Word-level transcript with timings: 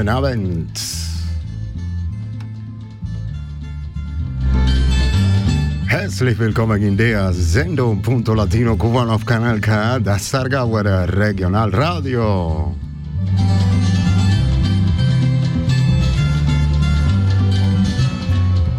Guten 0.00 0.08
Abend. 0.08 0.80
Herzlich 5.88 6.38
willkommen 6.38 6.80
in 6.80 6.96
der 6.96 7.34
Sendung 7.34 8.00
Punto 8.00 8.32
Latino 8.32 8.76
Kuban 8.76 9.10
auf 9.10 9.26
Kanal 9.26 9.60
K, 9.60 9.98
das 9.98 10.30
Sargauer 10.30 10.86
Regionalradio. 10.86 12.74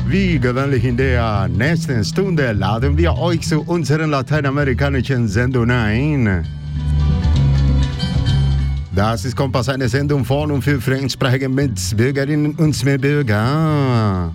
Wie 0.07 0.39
gewöhnlich 0.39 0.85
in 0.85 0.97
der 0.97 1.47
nächsten 1.49 2.03
Stunde 2.03 2.51
laden 2.53 2.97
wir 2.97 3.15
euch 3.15 3.41
zu 3.41 3.61
unseren 3.61 4.09
lateinamerikanischen 4.09 5.27
Sendungen 5.27 5.69
ein. 5.69 6.60
Das 8.93 9.23
ist 9.23 9.37
Kompass, 9.37 9.69
eine 9.69 9.87
Sendung 9.87 10.25
von 10.25 10.51
und 10.51 10.61
für 10.61 10.81
Fremdsprachige 10.81 11.47
Mitbürgerinnen 11.47 12.55
und 12.55 12.83
Mitbürger. 12.83 14.33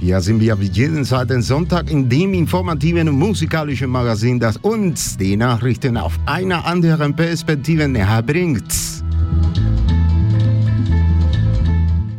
Hier 0.00 0.20
sind 0.20 0.40
wir 0.40 0.58
wie 0.58 0.66
jeden 0.66 1.04
zweiten 1.04 1.40
Sonntag 1.40 1.88
in 1.88 2.08
dem 2.08 2.34
informativen 2.34 3.08
und 3.08 3.16
musikalischen 3.16 3.90
Magazin, 3.90 4.40
das 4.40 4.56
uns 4.56 5.16
die 5.16 5.36
Nachrichten 5.36 5.96
auf 5.96 6.18
einer 6.26 6.66
anderen 6.66 7.14
Perspektive 7.14 7.86
näher 7.86 8.20
bringt. 8.20 8.74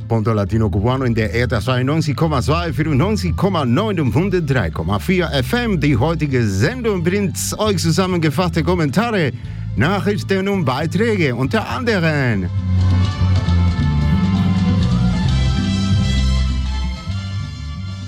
Ponto 0.07 0.31
Latino 0.31 0.69
Cubano 0.69 1.03
in 1.03 1.13
der 1.13 1.33
Erde 1.33 1.57
92,2, 1.57 2.71
94,9 2.71 4.01
und 4.01 4.15
103,4 4.15 5.43
FM. 5.43 5.79
Die 5.81 5.97
heutige 5.97 6.47
Sendung 6.47 7.03
bringt 7.03 7.37
euch 7.57 7.79
zusammengefasste 7.79 8.63
Kommentare, 8.63 9.33
Nachrichten 9.75 10.47
und 10.47 10.65
Beiträge 10.65 11.35
unter 11.35 11.69
anderem. 11.69 12.49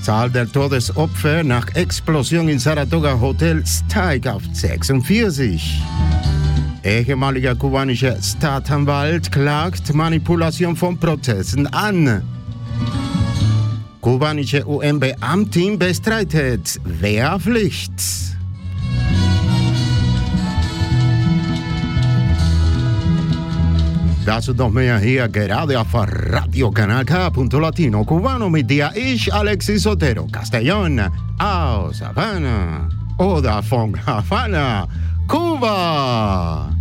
Zahl 0.02 0.30
der 0.30 0.50
Todesopfer 0.50 1.44
nach 1.44 1.68
Explosion 1.76 2.48
in 2.48 2.60
Saratoga 2.60 3.20
Hotel 3.20 3.66
steigt 3.66 4.26
auf 4.26 4.42
46. 4.54 5.82
Ehemaliger 6.82 7.56
kubanischer 7.56 8.16
Staatsanwalt 8.22 9.30
klagt 9.30 9.94
Manipulation 9.94 10.78
von 10.78 10.98
Prozessen 10.98 11.68
an. 11.68 12.24
Kubanische 14.00 14.66
UN-Beamtin 14.66 15.78
bestreitet 15.78 16.80
Wehrpflicht. 16.86 18.37
That's 24.28 24.48
the 24.48 24.70
man 24.70 25.02
here, 25.02 25.26
get 25.30 25.52
out 25.52 25.72
of 25.72 25.94
Radio 25.96 26.70
Canaca, 26.70 27.32
punto 27.32 27.62
latino, 27.62 28.04
cubano, 28.04 28.50
mi 28.50 28.62
tía 28.62 28.92
Ish, 28.94 29.30
Alexis 29.30 29.86
Otero, 29.86 30.28
Castellón, 30.30 31.00
Ao, 31.40 31.94
Savana, 31.94 32.90
Oda 33.18 33.62
Fong, 33.62 33.96
Havana, 33.96 34.86
Cuba. 35.30 36.77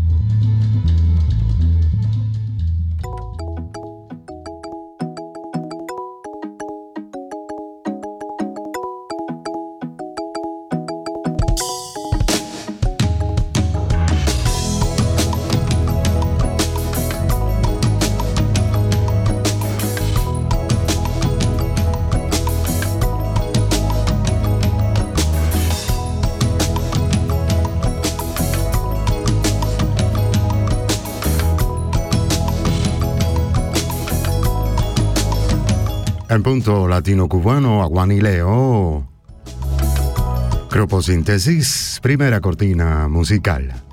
En 36.37 36.43
punto 36.43 36.87
latino-cubano, 36.87 37.83
Aguanileo. 37.83 39.09
Grupo 40.71 41.01
Síntesis, 41.01 41.99
primera 42.03 42.43
cortina 42.43 43.09
musical. 43.09 43.86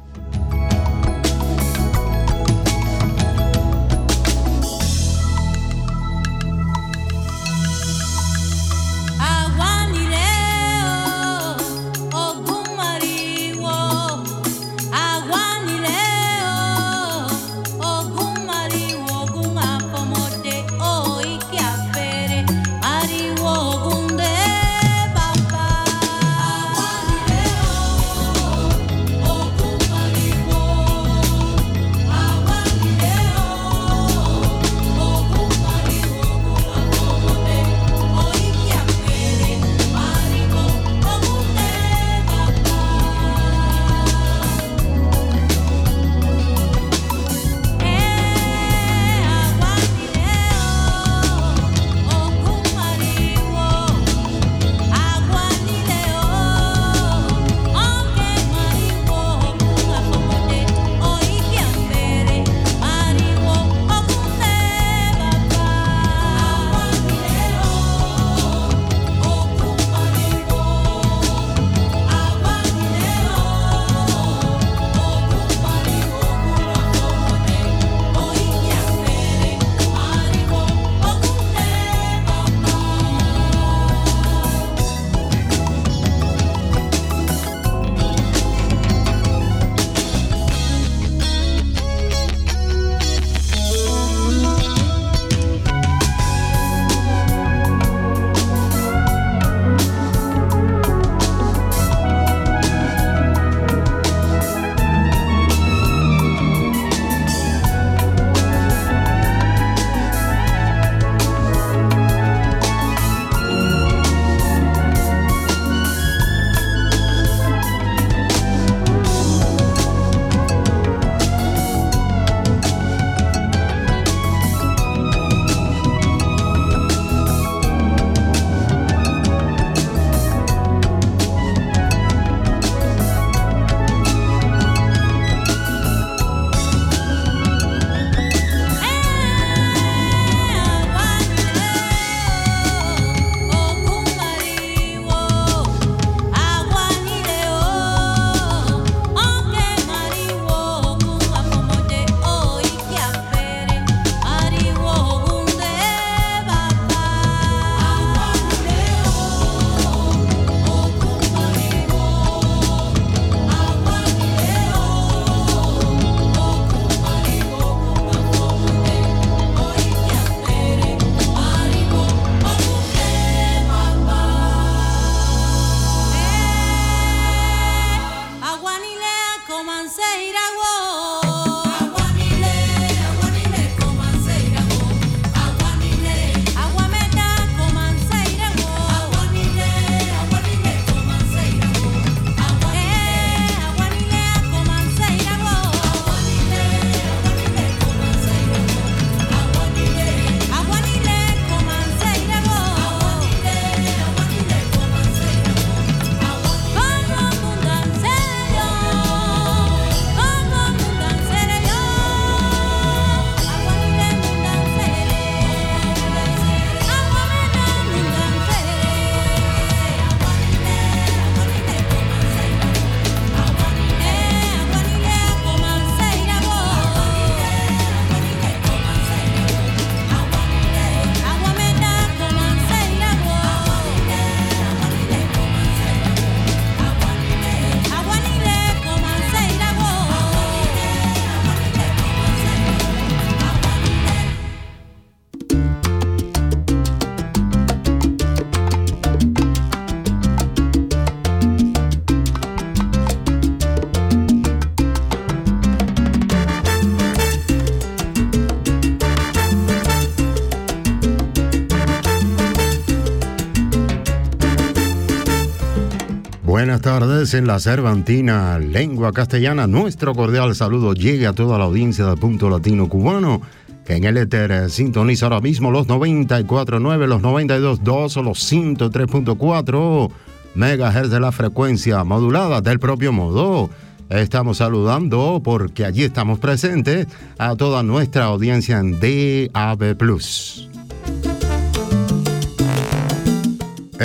Buenas 266.73 266.99
tardes 266.99 267.33
en 267.35 267.45
la 267.45 267.59
Cervantina, 267.59 268.57
lengua 268.57 269.13
castellana. 269.13 269.67
Nuestro 269.67 270.15
cordial 270.15 270.55
saludo 270.55 270.95
llegue 270.95 271.27
a 271.27 271.33
toda 271.33 271.59
la 271.59 271.65
audiencia 271.65 272.07
de 272.07 272.17
Punto 272.17 272.49
Latino 272.49 272.89
Cubano, 272.89 273.41
que 273.85 273.97
en 273.97 274.05
el 274.05 274.17
éter 274.17 274.71
sintoniza 274.71 275.27
ahora 275.27 275.39
mismo 275.39 275.69
los 275.69 275.85
94.9, 275.85 277.05
los 277.05 277.21
92.2 277.21 278.17
o 278.17 278.23
los 278.23 278.51
103.4 278.51 280.11
megahertz 280.55 281.11
de 281.11 281.19
la 281.19 281.31
frecuencia 281.31 282.03
modulada 282.03 282.61
del 282.61 282.79
propio 282.79 283.13
modo. 283.13 283.69
Estamos 284.09 284.57
saludando 284.57 285.41
porque 285.43 285.85
allí 285.85 286.01
estamos 286.01 286.39
presentes 286.39 287.05
a 287.37 287.55
toda 287.55 287.83
nuestra 287.83 288.23
audiencia 288.23 288.79
en 288.79 288.93
DAB+. 288.93 289.95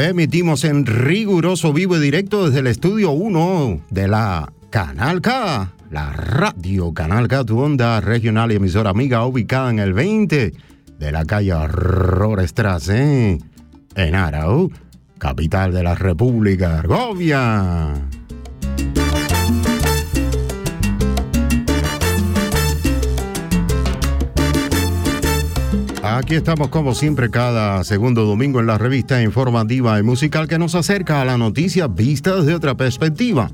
Emitimos 0.00 0.62
en 0.62 0.86
riguroso 0.86 1.72
vivo 1.72 1.96
y 1.96 2.00
directo 2.00 2.46
desde 2.46 2.60
el 2.60 2.68
estudio 2.68 3.10
1 3.10 3.80
de 3.90 4.06
la 4.06 4.52
Canal 4.70 5.20
K, 5.20 5.72
la 5.90 6.12
radio 6.12 6.94
Canal 6.94 7.26
K, 7.26 7.44
tu 7.44 7.58
onda 7.58 8.00
regional 8.00 8.52
y 8.52 8.54
emisora 8.54 8.90
amiga 8.90 9.26
ubicada 9.26 9.70
en 9.70 9.80
el 9.80 9.94
20 9.94 10.52
de 11.00 11.12
la 11.12 11.24
calle 11.24 11.66
Rorestrasse, 11.66 13.40
en 13.96 14.14
Arau, 14.14 14.70
capital 15.18 15.72
de 15.72 15.82
la 15.82 15.96
República 15.96 16.78
Argovia. 16.78 17.94
Aquí 26.16 26.36
estamos 26.36 26.68
como 26.68 26.94
siempre 26.94 27.30
cada 27.30 27.84
segundo 27.84 28.24
domingo 28.24 28.60
en 28.60 28.66
la 28.66 28.78
revista 28.78 29.22
informativa 29.22 29.98
y 29.98 30.02
musical 30.02 30.48
que 30.48 30.58
nos 30.58 30.74
acerca 30.74 31.20
a 31.20 31.24
la 31.26 31.36
noticia 31.36 31.86
vista 31.86 32.34
desde 32.34 32.54
otra 32.54 32.74
perspectiva. 32.74 33.50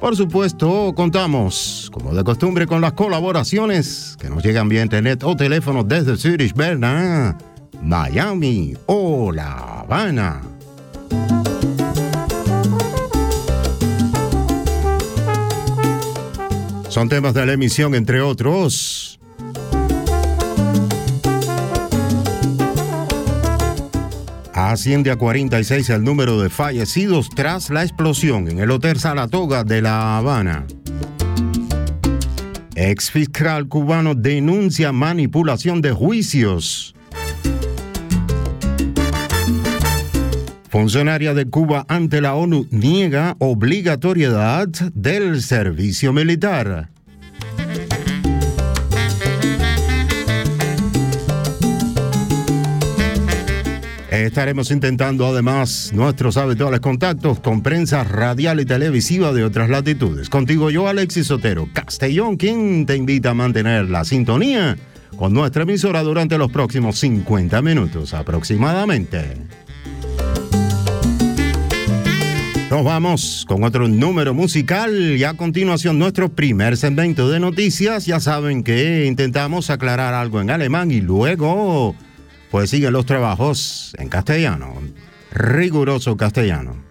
Por 0.00 0.14
supuesto, 0.14 0.92
contamos, 0.94 1.90
como 1.92 2.14
de 2.14 2.22
costumbre, 2.22 2.68
con 2.68 2.80
las 2.80 2.92
colaboraciones 2.92 4.16
que 4.20 4.30
nos 4.30 4.44
llegan 4.44 4.68
vía 4.68 4.82
internet 4.82 5.24
o 5.24 5.34
teléfono 5.34 5.82
desde 5.82 6.16
Zurich, 6.16 6.54
Berna, 6.54 7.36
Miami 7.82 8.74
o 8.86 9.32
La 9.32 9.80
Habana. 9.80 10.42
Son 16.88 17.08
temas 17.08 17.34
de 17.34 17.46
la 17.46 17.52
emisión, 17.52 17.96
entre 17.96 18.20
otros. 18.20 19.18
Asciende 24.56 25.10
a 25.10 25.16
46 25.16 25.90
el 25.90 26.02
número 26.02 26.40
de 26.40 26.48
fallecidos 26.48 27.28
tras 27.28 27.68
la 27.68 27.82
explosión 27.82 28.48
en 28.48 28.58
el 28.58 28.70
Hotel 28.70 28.98
Saratoga 28.98 29.64
de 29.64 29.82
La 29.82 30.16
Habana. 30.16 30.64
Ex 32.74 33.10
fiscal 33.10 33.68
cubano 33.68 34.14
denuncia 34.14 34.92
manipulación 34.92 35.82
de 35.82 35.92
juicios. 35.92 36.94
Funcionaria 40.70 41.34
de 41.34 41.44
Cuba 41.50 41.84
ante 41.86 42.22
la 42.22 42.34
ONU 42.34 42.66
niega 42.70 43.36
obligatoriedad 43.38 44.68
del 44.94 45.42
servicio 45.42 46.14
militar. 46.14 46.95
Estaremos 54.24 54.70
intentando 54.70 55.26
además 55.26 55.90
nuestros 55.92 56.38
habituales 56.38 56.80
contactos 56.80 57.38
con 57.40 57.62
prensa 57.62 58.02
radial 58.02 58.60
y 58.60 58.64
televisiva 58.64 59.32
de 59.34 59.44
otras 59.44 59.68
latitudes. 59.68 60.30
Contigo 60.30 60.70
yo, 60.70 60.88
Alexis 60.88 61.26
Sotero 61.26 61.68
Castellón, 61.74 62.36
quien 62.36 62.86
te 62.86 62.96
invita 62.96 63.30
a 63.30 63.34
mantener 63.34 63.90
la 63.90 64.04
sintonía 64.04 64.78
con 65.16 65.34
nuestra 65.34 65.64
emisora 65.64 66.02
durante 66.02 66.38
los 66.38 66.50
próximos 66.50 66.98
50 66.98 67.60
minutos 67.60 68.14
aproximadamente. 68.14 69.36
Nos 72.70 72.84
vamos 72.84 73.44
con 73.46 73.64
otro 73.64 73.86
número 73.86 74.32
musical 74.32 75.16
y 75.16 75.24
a 75.24 75.34
continuación 75.34 75.98
nuestro 75.98 76.30
primer 76.30 76.78
segmento 76.78 77.28
de 77.28 77.38
noticias. 77.38 78.06
Ya 78.06 78.18
saben 78.18 78.64
que 78.64 79.04
intentamos 79.04 79.68
aclarar 79.68 80.14
algo 80.14 80.40
en 80.40 80.50
alemán 80.50 80.90
y 80.90 81.02
luego 81.02 81.94
pues 82.50 82.70
siguen 82.70 82.92
los 82.92 83.06
trabajos 83.06 83.94
en 83.98 84.08
castellano, 84.08 84.74
riguroso 85.32 86.16
castellano. 86.16 86.86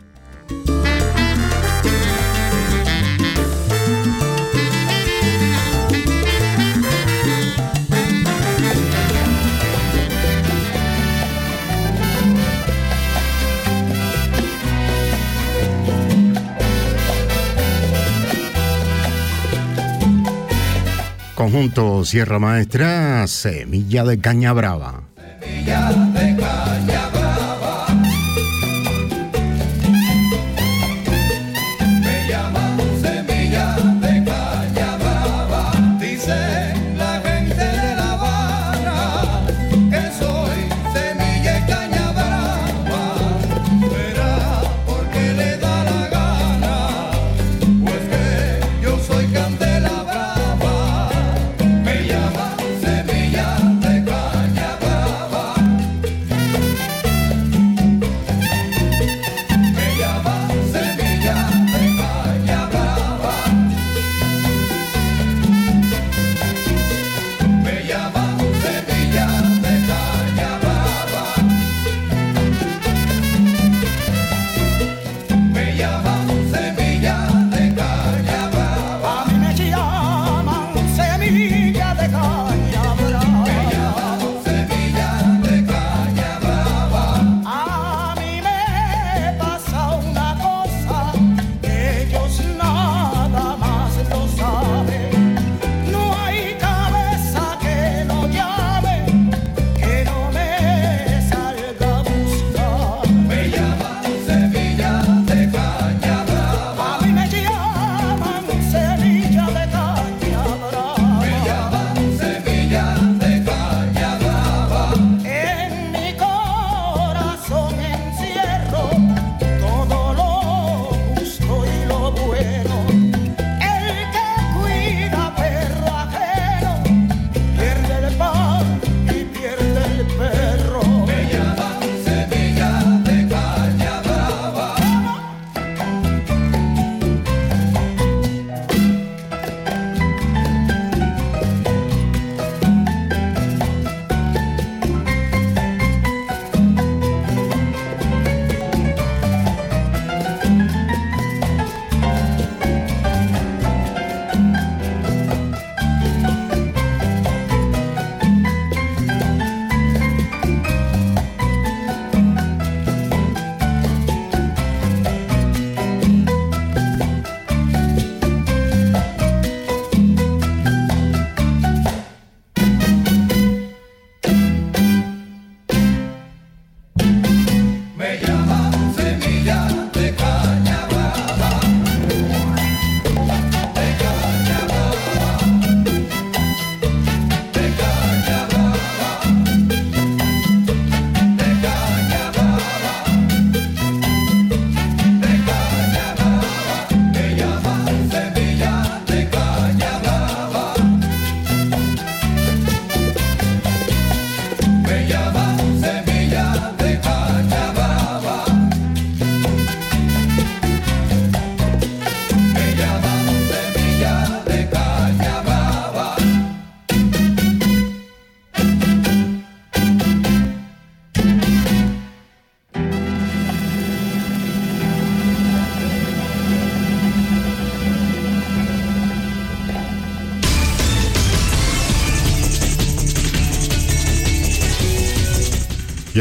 Conjunto 21.35 22.03
Sierra 22.05 22.39
Maestra, 22.39 23.27
Semilla 23.27 24.03
de 24.03 24.19
Caña 24.19 24.51
Brava. 24.53 25.14
Villa 25.45 25.91
de 26.13 26.35
Cal. 26.35 26.75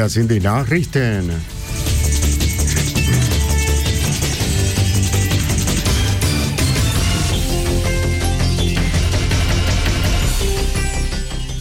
Hier 0.04 0.10
sind 0.10 0.30
die 0.30 0.38
Nachrichten. 0.38 1.30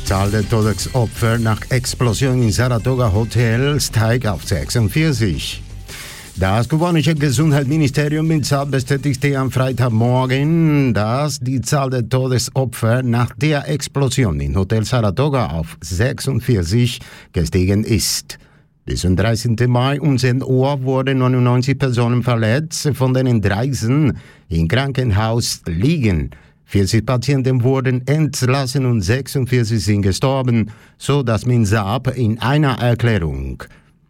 Zahl 0.03 0.29
der 0.29 0.49
Todesopfer 0.49 1.37
nach 1.37 1.61
Explosion 1.69 2.41
in 2.41 2.51
Saratoga 2.51 3.13
Hotel 3.13 3.79
steigt 3.79 4.27
auf 4.27 4.43
46. 4.43 5.62
Das 6.43 6.67
kubanische 6.67 7.15
Gesundheitsministerium 7.15 8.27
bestätigte 8.27 9.39
am 9.39 9.49
Freitagmorgen, 9.49 10.93
dass 10.93 11.39
die 11.39 11.61
Zahl 11.61 11.89
der 11.89 12.09
Todesopfer 12.09 13.01
nach 13.01 13.33
der 13.37 13.69
Explosion 13.69 14.41
in 14.41 14.57
Hotel 14.57 14.83
Saratoga 14.83 15.51
auf 15.51 15.77
46 15.79 16.99
gestiegen 17.31 17.85
ist. 17.85 18.39
Bis 18.83 18.99
zum 18.99 19.15
13. 19.15 19.55
Mai 19.69 20.01
um 20.01 20.17
10 20.17 20.43
Uhr 20.43 20.83
wurden 20.83 21.19
99 21.19 21.79
Personen 21.79 22.23
verletzt, 22.23 22.91
von 22.93 23.13
denen 23.13 23.41
13 23.41 24.11
im 24.49 24.67
Krankenhaus 24.67 25.61
liegen. 25.65 26.31
40 26.65 27.05
Patienten 27.05 27.63
wurden 27.63 28.05
entlassen 28.05 28.85
und 28.85 28.99
46 28.99 29.81
sind 29.81 30.01
gestorben, 30.01 30.71
so 30.97 31.23
das 31.23 31.45
MINSAP 31.45 32.17
in 32.17 32.37
einer 32.39 32.79
Erklärung. 32.79 33.63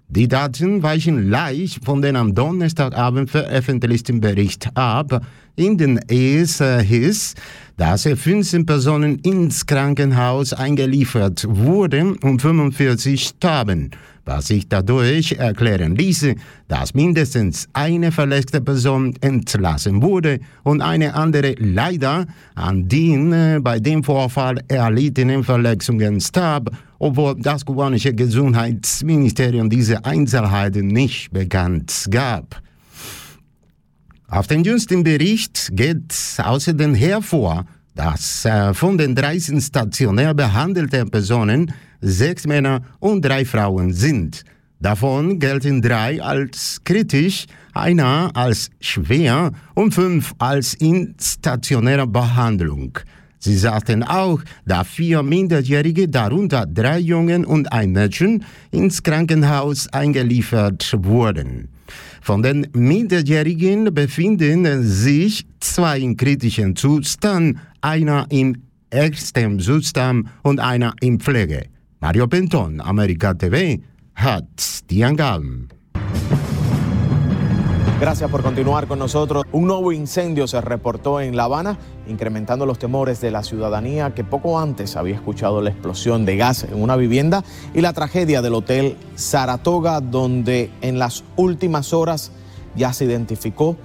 Die 0.07 0.27
Daten 0.27 0.83
weichen 0.83 1.29
leicht 1.29 1.83
von 1.83 2.01
den 2.01 2.15
am 2.15 2.35
Donnerstagabend 2.35 3.31
veröffentlichten 3.31 4.21
Bericht 4.21 4.69
ab, 4.75 5.25
in 5.55 5.77
dem 5.77 5.97
es 6.07 6.61
hieß, 6.61 7.33
dass 7.77 8.03
15 8.03 8.65
Personen 8.65 9.17
ins 9.19 9.65
Krankenhaus 9.65 10.53
eingeliefert 10.53 11.45
wurden 11.49 12.17
und 12.17 12.41
45 12.41 13.23
starben, 13.23 13.91
was 14.25 14.47
sich 14.47 14.67
dadurch 14.67 15.33
erklären 15.33 15.95
ließe, 15.95 16.35
dass 16.67 16.93
mindestens 16.93 17.67
eine 17.73 18.11
verletzte 18.11 18.61
Person 18.61 19.15
entlassen 19.21 20.01
wurde 20.01 20.39
und 20.63 20.81
eine 20.81 21.13
andere 21.13 21.55
leider 21.59 22.25
an 22.55 22.87
den 22.87 23.33
äh, 23.33 23.59
bei 23.61 23.79
dem 23.79 24.03
Vorfall 24.03 24.59
erlittenen 24.67 25.43
Verletzungen 25.43 26.21
starb, 26.21 26.71
obwohl 26.99 27.35
das 27.39 27.65
kubanische 27.65 28.13
Gesundheitsministerium 28.13 29.69
diese 29.69 30.03
Einzelheiten 30.05 30.87
nicht 30.87 31.31
bekannt 31.31 32.05
gab. 32.09 32.61
Auf 34.29 34.47
den 34.47 34.63
jüngsten 34.63 35.03
Bericht 35.03 35.69
geht 35.73 36.15
außerdem 36.37 36.95
hervor, 36.95 37.65
dass 37.93 38.45
äh, 38.45 38.73
von 38.73 38.97
den 38.97 39.13
13 39.15 39.61
stationär 39.61 40.33
behandelten 40.33 41.11
Personen 41.11 41.71
sechs 42.03 42.45
Männer 42.45 42.81
und 42.99 43.23
drei 43.23 43.45
Frauen 43.45 43.93
sind. 43.93 44.43
Davon 44.79 45.39
gelten 45.39 45.81
drei 45.81 46.21
als 46.21 46.81
kritisch, 46.83 47.45
einer 47.73 48.29
als 48.33 48.69
schwer 48.81 49.51
und 49.75 49.93
fünf 49.93 50.33
als 50.37 50.73
in 50.73 51.15
stationärer 51.19 52.05
Behandlung. 52.05 52.99
Sie 53.39 53.57
sagten 53.57 54.03
auch, 54.03 54.41
dass 54.65 54.87
vier 54.87 55.23
Minderjährige, 55.23 56.07
darunter 56.07 56.65
drei 56.65 56.99
Jungen 56.99 57.45
und 57.45 57.71
ein 57.71 57.91
Mädchen, 57.91 58.45
ins 58.71 59.03
Krankenhaus 59.03 59.87
eingeliefert 59.91 60.95
wurden. 60.97 61.69
Von 62.21 62.41
den 62.41 62.67
Minderjährigen 62.73 63.93
befinden 63.93 64.83
sich 64.83 65.45
zwei 65.59 65.99
in 65.99 66.15
kritischem 66.15 66.75
Zustand, 66.75 67.57
einer 67.81 68.27
im 68.29 68.63
ersten 68.89 69.59
Zustand 69.59 70.27
und 70.41 70.59
einer 70.59 70.93
in 71.01 71.19
Pflege. 71.19 71.65
Mario 72.03 72.27
Penton, 72.27 72.81
America 72.83 73.33
TV, 73.33 73.79
hat 74.15 74.43
die 74.89 75.05
Angaben. 75.05 75.69
Gracias 78.01 78.29
por 78.29 78.43
continuar 78.43 78.87
con 78.87 78.99
nosotros. 78.99 79.45
Un 79.53 79.67
nuevo 79.67 79.93
incendio 79.93 80.45
se 80.45 80.59
reportó 80.59 81.21
en 81.21 81.37
La 81.37 81.45
Habana, 81.45 81.77
incrementando 82.05 82.65
los 82.65 82.77
temores 82.77 83.21
de 83.21 83.31
la 83.31 83.41
ciudadanía 83.41 84.13
que 84.13 84.25
poco 84.25 84.59
antes 84.59 84.97
había 84.97 85.15
escuchado 85.15 85.61
la 85.61 85.69
explosión 85.69 86.25
de 86.25 86.35
gas 86.35 86.65
en 86.65 86.83
una 86.83 86.97
vivienda 86.97 87.41
y 87.73 87.79
la 87.79 87.93
tragedia 87.93 88.41
del 88.41 88.55
hotel 88.55 88.97
Saratoga, 89.15 90.01
donde 90.01 90.71
en 90.81 90.99
las 90.99 91.23
últimas 91.37 91.93
horas 91.93 92.33
ya 92.75 92.91
se 92.91 93.05
identificó 93.05 93.77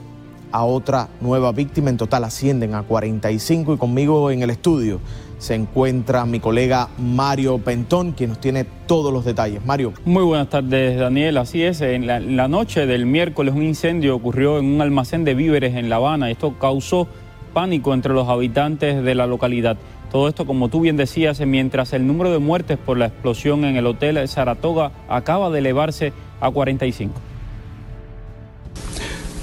a 0.50 0.64
otra 0.64 1.08
nueva 1.20 1.52
víctima. 1.52 1.90
En 1.90 1.96
total 1.96 2.25
ascienden 2.25 2.75
a 2.75 2.82
45 2.82 3.75
y 3.75 3.76
conmigo 3.76 4.32
en 4.32 4.42
el 4.42 4.50
estudio 4.50 4.98
se 5.38 5.54
encuentra 5.54 6.25
mi 6.26 6.40
colega 6.40 6.88
Mario 6.99 7.59
Pentón, 7.59 8.12
quien 8.12 8.30
nos 8.30 8.40
tiene 8.40 8.64
todos 8.87 9.12
los 9.12 9.25
detalles. 9.25 9.64
Mario. 9.64 9.92
Muy 10.04 10.25
buenas 10.25 10.50
tardes, 10.50 10.99
Daniel. 10.99 11.38
Así 11.38 11.62
es, 11.62 11.80
en 11.80 12.07
la, 12.07 12.16
en 12.16 12.37
la 12.37 12.49
noche 12.49 12.87
del 12.87 13.07
miércoles 13.07 13.54
un 13.54 13.62
incendio 13.62 14.16
ocurrió 14.16 14.59
en 14.59 14.66
un 14.66 14.80
almacén 14.80 15.25
de 15.25 15.35
víveres 15.35 15.75
en 15.75 15.88
La 15.88 15.97
Habana. 15.97 16.30
Esto 16.30 16.59
causó 16.59 17.09
pánico 17.52 17.95
entre 17.95 18.12
los 18.12 18.28
habitantes 18.28 19.02
de 19.02 19.14
la 19.14 19.26
localidad. 19.26 19.76
Todo 20.11 20.28
esto, 20.28 20.47
como 20.47 20.68
tú 20.68 20.80
bien 20.80 20.97
decías, 20.97 21.38
mientras 21.40 21.92
el 21.92 22.07
número 22.07 22.33
de 22.33 22.38
muertes 22.38 22.78
por 22.78 22.97
la 22.97 23.07
explosión 23.07 23.64
en 23.64 23.76
el 23.76 23.87
hotel 23.87 24.26
Saratoga 24.26 24.90
acaba 25.09 25.50
de 25.50 25.59
elevarse 25.59 26.12
a 26.40 26.50
45. 26.50 27.21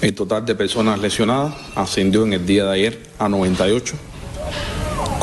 El 0.02 0.14
total 0.14 0.46
de 0.46 0.56
personas 0.56 1.00
lesionadas 1.00 1.56
ascendió 1.76 2.24
en 2.26 2.34
el 2.34 2.46
día 2.46 2.66
de 2.66 2.74
ayer 2.74 3.04
a 3.20 3.30
98. 3.30 3.96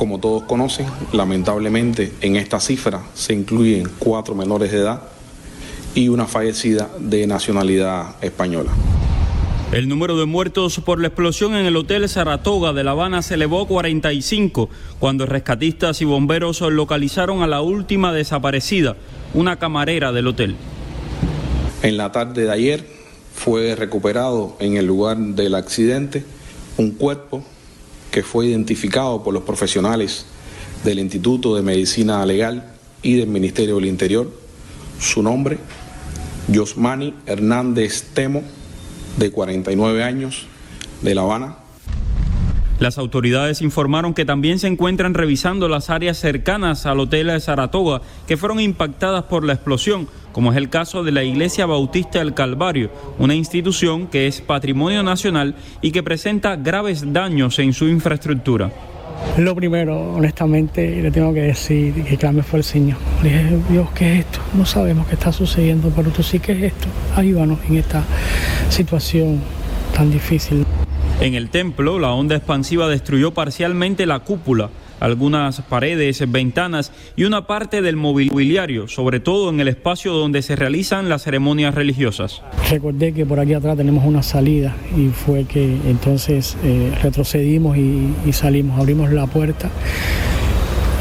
Como 0.03 0.19
todos 0.19 0.43
conocen, 0.43 0.87
lamentablemente 1.13 2.13
en 2.23 2.35
esta 2.35 2.59
cifra 2.59 3.03
se 3.15 3.35
incluyen 3.35 3.89
cuatro 4.01 4.35
menores 4.35 4.73
de 4.73 4.79
edad 4.79 5.01
y 5.95 6.09
una 6.09 6.27
fallecida 6.27 6.91
de 6.99 7.25
nacionalidad 7.29 8.17
española. 8.21 8.73
El 9.71 9.89
número 9.89 10.19
de 10.19 10.27
muertos 10.27 10.81
por 10.85 11.01
la 11.01 11.07
explosión 11.07 11.55
en 11.55 11.67
el 11.67 11.77
Hotel 11.77 12.09
Saratoga 12.09 12.73
de 12.73 12.83
La 12.83 12.91
Habana 12.91 13.23
se 13.23 13.35
elevó 13.35 13.61
a 13.61 13.69
45 13.69 14.69
cuando 14.99 15.25
rescatistas 15.25 16.03
y 16.03 16.05
bomberos 16.05 16.61
localizaron 16.63 17.45
a 17.45 17.47
la 17.47 17.61
última 17.61 18.13
desaparecida, 18.13 18.97
una 19.35 19.61
camarera 19.61 20.11
del 20.11 20.27
hotel. 20.27 20.57
En 21.85 21.97
la 21.97 22.11
tarde 22.11 22.43
de 22.43 22.51
ayer 22.51 22.85
fue 23.37 23.77
recuperado 23.77 24.57
en 24.59 24.77
el 24.77 24.85
lugar 24.85 25.17
del 25.17 25.55
accidente 25.55 26.25
un 26.77 26.91
cuerpo 26.91 27.45
que 28.13 28.23
fue 28.23 28.47
identificado 28.47 29.25
por 29.25 29.35
los 29.35 29.43
profesionales 29.43 30.27
del 30.85 31.01
Instituto 31.01 31.57
de 31.57 31.63
Medicina 31.63 32.25
Legal 32.25 32.75
y 33.03 33.17
del 33.17 33.27
Ministerio 33.27 33.77
del 33.77 33.87
Interior. 33.87 34.31
Su 35.01 35.23
nombre, 35.23 35.59
Yosmani 36.47 37.15
Hernández 37.27 38.05
Temo, 38.15 38.43
de 39.17 39.33
49 39.33 40.05
años, 40.05 40.47
de 41.01 41.15
La 41.15 41.23
Habana. 41.23 41.57
Las 42.79 42.99
autoridades 42.99 43.63
informaron 43.63 44.15
que 44.15 44.25
también 44.25 44.59
se 44.59 44.67
encuentran 44.67 45.15
revisando 45.15 45.69
las 45.69 45.91
áreas 45.91 46.19
cercanas 46.19 46.87
al 46.87 47.01
hotel 47.01 47.29
de 47.29 47.41
Saratoga 47.41 48.03
que 48.27 48.37
fueron 48.37 48.59
impactadas 48.61 49.25
por 49.25 49.45
la 49.45 49.53
explosión, 49.53 50.09
como 50.33 50.51
es 50.51 50.57
el 50.57 50.69
caso 50.69 51.05
de 51.05 51.13
la 51.13 51.23
Iglesia 51.23 51.67
Bautista 51.67 52.19
del 52.19 52.35
Calvario, 52.35 52.91
una 53.19 53.35
institución 53.35 54.09
que 54.09 54.27
es 54.27 54.41
patrimonio 54.41 55.03
nacional 55.03 55.55
y 55.81 55.93
que 55.93 56.03
presenta 56.03 56.57
graves 56.57 57.13
daños 57.13 57.59
en 57.59 57.73
su 57.73 57.87
infraestructura. 57.87 58.73
Lo 59.39 59.55
primero, 59.55 60.15
honestamente, 60.15 61.01
le 61.01 61.11
tengo 61.11 61.33
que 61.33 61.43
decir 61.43 62.05
que 62.05 62.17
clame 62.17 62.43
fue 62.43 62.59
el 62.59 62.65
Señor. 62.65 62.99
Le 63.23 63.31
dije, 63.31 63.59
Dios, 63.71 63.89
¿qué 63.95 64.15
es 64.15 64.21
esto? 64.21 64.41
No 64.55 64.67
sabemos 64.67 65.07
qué 65.07 65.15
está 65.15 65.33
sucediendo, 65.33 65.91
pero 65.95 66.11
tú 66.11 66.23
sí, 66.23 66.39
¿qué 66.39 66.53
es 66.53 66.63
esto? 66.65 66.89
Ayúdanos 67.17 67.59
en 67.69 67.77
esta 67.77 68.03
situación 68.69 69.41
tan 69.95 70.11
difícil. 70.11 70.67
En 71.23 71.35
el 71.35 71.51
templo, 71.51 72.01
la 72.01 72.11
onda 72.11 72.35
expansiva 72.35 72.89
destruyó 72.89 73.33
parcialmente 73.33 74.07
la 74.07 74.19
cúpula, 74.19 74.71
algunas 74.99 75.61
paredes, 75.61 76.29
ventanas 76.29 76.91
y 77.15 77.23
una 77.23 77.47
parte 77.47 77.81
del 77.81 77.95
mobiliario, 77.95 78.89
sobre 78.89 79.21
todo 79.21 79.49
en 79.51 79.61
el 79.61 79.69
espacio 79.69 80.15
donde 80.15 80.43
se 80.43 80.57
realizan 80.57 81.09
las 81.09 81.23
ceremonias 81.23 81.77
religiosas. 81.77 82.43
Recordé 82.69 83.13
que 83.13 83.25
por 83.25 83.39
aquí 83.39 83.55
atrás 83.55 83.77
tenemos 83.77 84.05
una 84.05 84.25
salida 84.25 84.75
y 84.97 85.11
fue 85.11 85.45
que 85.45 85.63
entonces 85.87 86.57
eh, 86.65 86.93
retrocedimos 87.01 87.77
y, 87.77 88.13
y 88.27 88.33
salimos, 88.33 88.81
abrimos 88.81 89.13
la 89.13 89.29
puerta 89.29 89.71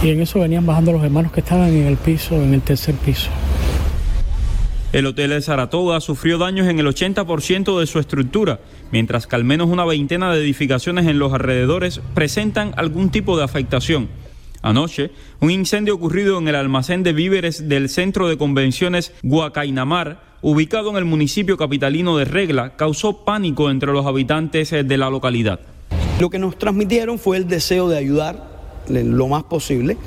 y 0.04 0.10
en 0.12 0.22
eso 0.22 0.40
venían 0.40 0.68
bajando 0.68 0.92
los 0.92 1.04
hermanos 1.04 1.32
que 1.32 1.40
estaban 1.40 1.70
en 1.70 1.88
el 1.88 1.98
piso, 1.98 2.36
en 2.36 2.54
el 2.54 2.62
tercer 2.62 2.94
piso. 2.94 3.32
El 4.94 5.06
hotel 5.06 5.30
de 5.30 5.42
Saratoga 5.42 6.02
sufrió 6.02 6.38
daños 6.38 6.68
en 6.68 6.78
el 6.78 6.86
80% 6.86 7.80
de 7.80 7.88
su 7.88 7.98
estructura, 7.98 8.60
mientras 8.92 9.28
que 9.28 9.36
al 9.36 9.44
menos 9.44 9.70
una 9.70 9.86
veintena 9.86 10.34
de 10.34 10.42
edificaciones 10.42 11.08
en 11.08 11.20
los 11.20 11.34
alrededores 11.34 12.02
presentan 12.14 12.74
algún 12.78 13.10
tipo 13.10 13.38
de 13.38 13.44
afectación. 13.44 14.10
Anoche, 14.62 15.12
un 15.40 15.50
incendio 15.50 15.96
ocurrido 15.96 16.38
en 16.38 16.48
el 16.48 16.56
almacén 16.56 17.04
de 17.04 17.14
víveres 17.14 17.68
del 17.68 17.90
Centro 17.90 18.28
de 18.28 18.38
Convenciones 18.38 19.14
Guacainamar, 19.24 20.22
ubicado 20.42 20.92
en 20.92 20.98
el 20.98 21.06
municipio 21.06 21.58
capitalino 21.58 22.18
de 22.18 22.26
Regla, 22.26 22.76
causó 22.76 23.26
pánico 23.26 23.72
entre 23.72 23.92
los 23.92 24.06
habitantes 24.06 24.70
de 24.72 24.98
la 24.98 25.10
localidad. 25.10 25.60
Lo 26.20 26.30
que 26.30 26.38
nos 26.38 26.58
transmitieron 26.58 27.18
fue 27.18 27.38
el 27.38 27.48
deseo 27.48 27.90
de 27.90 27.98
ayudar 27.98 28.52
lo 28.88 29.28
más 29.28 29.44
posible 29.44 29.98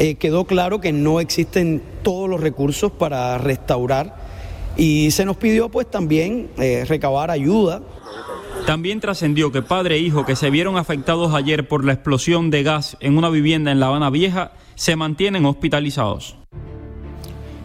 eh, 0.00 0.14
quedó 0.14 0.44
claro 0.44 0.80
que 0.80 0.92
no 0.92 1.18
existen 1.18 1.82
todos 2.04 2.30
los 2.30 2.40
recursos 2.40 2.92
para 2.92 3.36
restaurar 3.36 4.14
y 4.76 5.10
se 5.10 5.24
nos 5.24 5.36
pidió 5.36 5.70
pues 5.70 5.90
también 5.90 6.50
eh, 6.58 6.84
recabar 6.86 7.32
ayuda. 7.32 7.82
También 8.68 9.00
trascendió 9.00 9.50
que 9.50 9.62
padre 9.62 9.94
e 9.94 10.00
hijo 10.00 10.26
que 10.26 10.36
se 10.36 10.50
vieron 10.50 10.76
afectados 10.76 11.34
ayer 11.34 11.66
por 11.66 11.86
la 11.86 11.94
explosión 11.94 12.50
de 12.50 12.62
gas 12.62 12.98
en 13.00 13.16
una 13.16 13.30
vivienda 13.30 13.72
en 13.72 13.80
La 13.80 13.86
Habana 13.86 14.10
Vieja 14.10 14.52
se 14.74 14.94
mantienen 14.94 15.46
hospitalizados. 15.46 16.36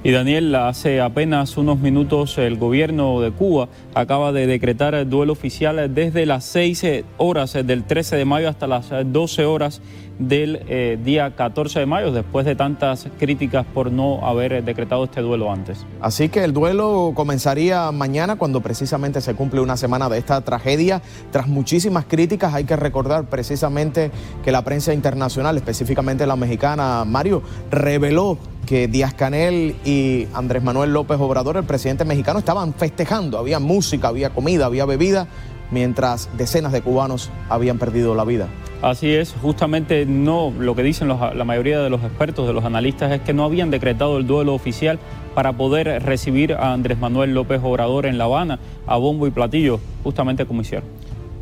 Y 0.02 0.12
Daniel, 0.12 0.56
hace 0.56 1.02
apenas 1.02 1.58
unos 1.58 1.80
minutos 1.80 2.38
el 2.38 2.56
gobierno 2.56 3.20
de 3.20 3.32
Cuba 3.32 3.68
acaba 3.94 4.32
de 4.32 4.48
decretar 4.48 4.96
el 4.96 5.10
duelo 5.10 5.34
oficial 5.34 5.94
desde 5.94 6.26
las 6.26 6.46
6 6.46 6.86
horas 7.18 7.52
del 7.52 7.84
13 7.84 8.16
de 8.16 8.24
mayo 8.24 8.48
hasta 8.48 8.68
las 8.68 8.90
12 9.06 9.44
horas 9.44 9.82
del 10.20 10.62
eh, 10.68 10.98
día 11.04 11.36
14 11.36 11.80
de 11.80 11.86
mayo, 11.86 12.12
después 12.12 12.46
de 12.46 12.56
tantas 12.56 13.08
críticas 13.20 13.66
por 13.74 13.92
no 13.92 14.26
haber 14.26 14.64
decretado 14.64 15.06
este 15.06 15.22
duelo 15.22 15.52
antes. 15.52 15.86
Así 16.02 16.30
que 16.30 16.44
el 16.44 16.54
duelo 16.54 17.14
comenzaría 17.16 17.92
mañana 17.92 18.36
cuando 18.36 18.62
precisamente 18.62 19.22
se 19.22 19.34
cumple 19.34 19.62
una 19.62 19.78
semana 19.78 20.10
de 20.10 20.18
esta 20.18 20.42
tragedia. 20.42 21.02
Tras 21.32 21.48
muchísimas 21.48 22.06
críticas 22.06 22.54
hay 22.54 22.64
que 22.64 22.76
recordar 22.76 23.26
precisamente 23.26 24.12
que 24.44 24.52
la 24.52 24.64
prensa 24.64 24.94
internacional, 24.94 25.58
específicamente 25.58 26.28
la 26.28 26.36
mexicana, 26.36 27.04
Mario, 27.06 27.42
reveló 27.72 28.38
que 28.66 28.88
Díaz 28.88 29.14
Canel 29.14 29.76
y 29.84 30.28
Andrés 30.34 30.64
Manuel 30.64 30.94
López 30.94 31.18
Obrador, 31.20 31.58
el 31.58 31.64
presidente 31.64 32.06
mexicano, 32.06 32.40
estaban 32.40 32.74
festejando. 32.74 33.38
Había 33.38 33.60
música, 33.60 34.08
había 34.08 34.30
comida, 34.30 34.66
había 34.66 34.86
bebida, 34.86 35.28
mientras 35.74 36.30
decenas 36.38 36.72
de 36.72 36.82
cubanos 36.82 37.32
habían 37.50 37.80
perdido 37.80 38.16
la 38.16 38.24
vida. 38.24 38.48
Así 38.82 39.10
es, 39.14 39.34
justamente 39.42 40.06
no, 40.06 40.54
lo 40.60 40.76
que 40.76 40.84
dicen 40.84 41.08
los- 41.08 41.36
la 41.36 41.44
mayoría 41.46 41.80
de 41.82 41.90
los 41.90 42.04
expertos, 42.04 42.46
de 42.48 42.54
los 42.54 42.64
analistas, 42.66 43.12
es 43.12 43.22
que 43.22 43.34
no 43.34 43.44
habían 43.46 43.72
decretado 43.72 44.18
el 44.18 44.28
duelo 44.28 44.54
oficial 44.54 45.00
para 45.34 45.54
poder 45.54 46.04
recibir 46.04 46.54
a 46.54 46.74
Andrés 46.74 47.00
Manuel 47.00 47.34
López 47.34 47.62
Obrador 47.64 48.06
en 48.06 48.18
La 48.18 48.26
Habana 48.26 48.60
a 48.86 48.98
bombo 48.98 49.26
y 49.26 49.32
platillo, 49.32 49.80
justamente 50.04 50.46
como 50.46 50.62
hicieron. 50.62 50.88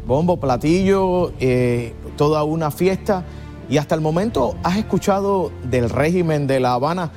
Bombo, 0.07 0.37
platillo, 0.37 1.33
eh, 1.39 1.93
toda 2.15 2.43
una 2.43 2.71
fiesta. 2.71 3.23
Y 3.69 3.77
hasta 3.77 3.95
el 3.95 4.01
momento, 4.01 4.55
¿has 4.63 4.77
escuchado 4.77 5.51
del 5.63 5.89
régimen 5.89 6.45
de 6.45 6.59
La 6.59 6.73
Habana 6.73 7.11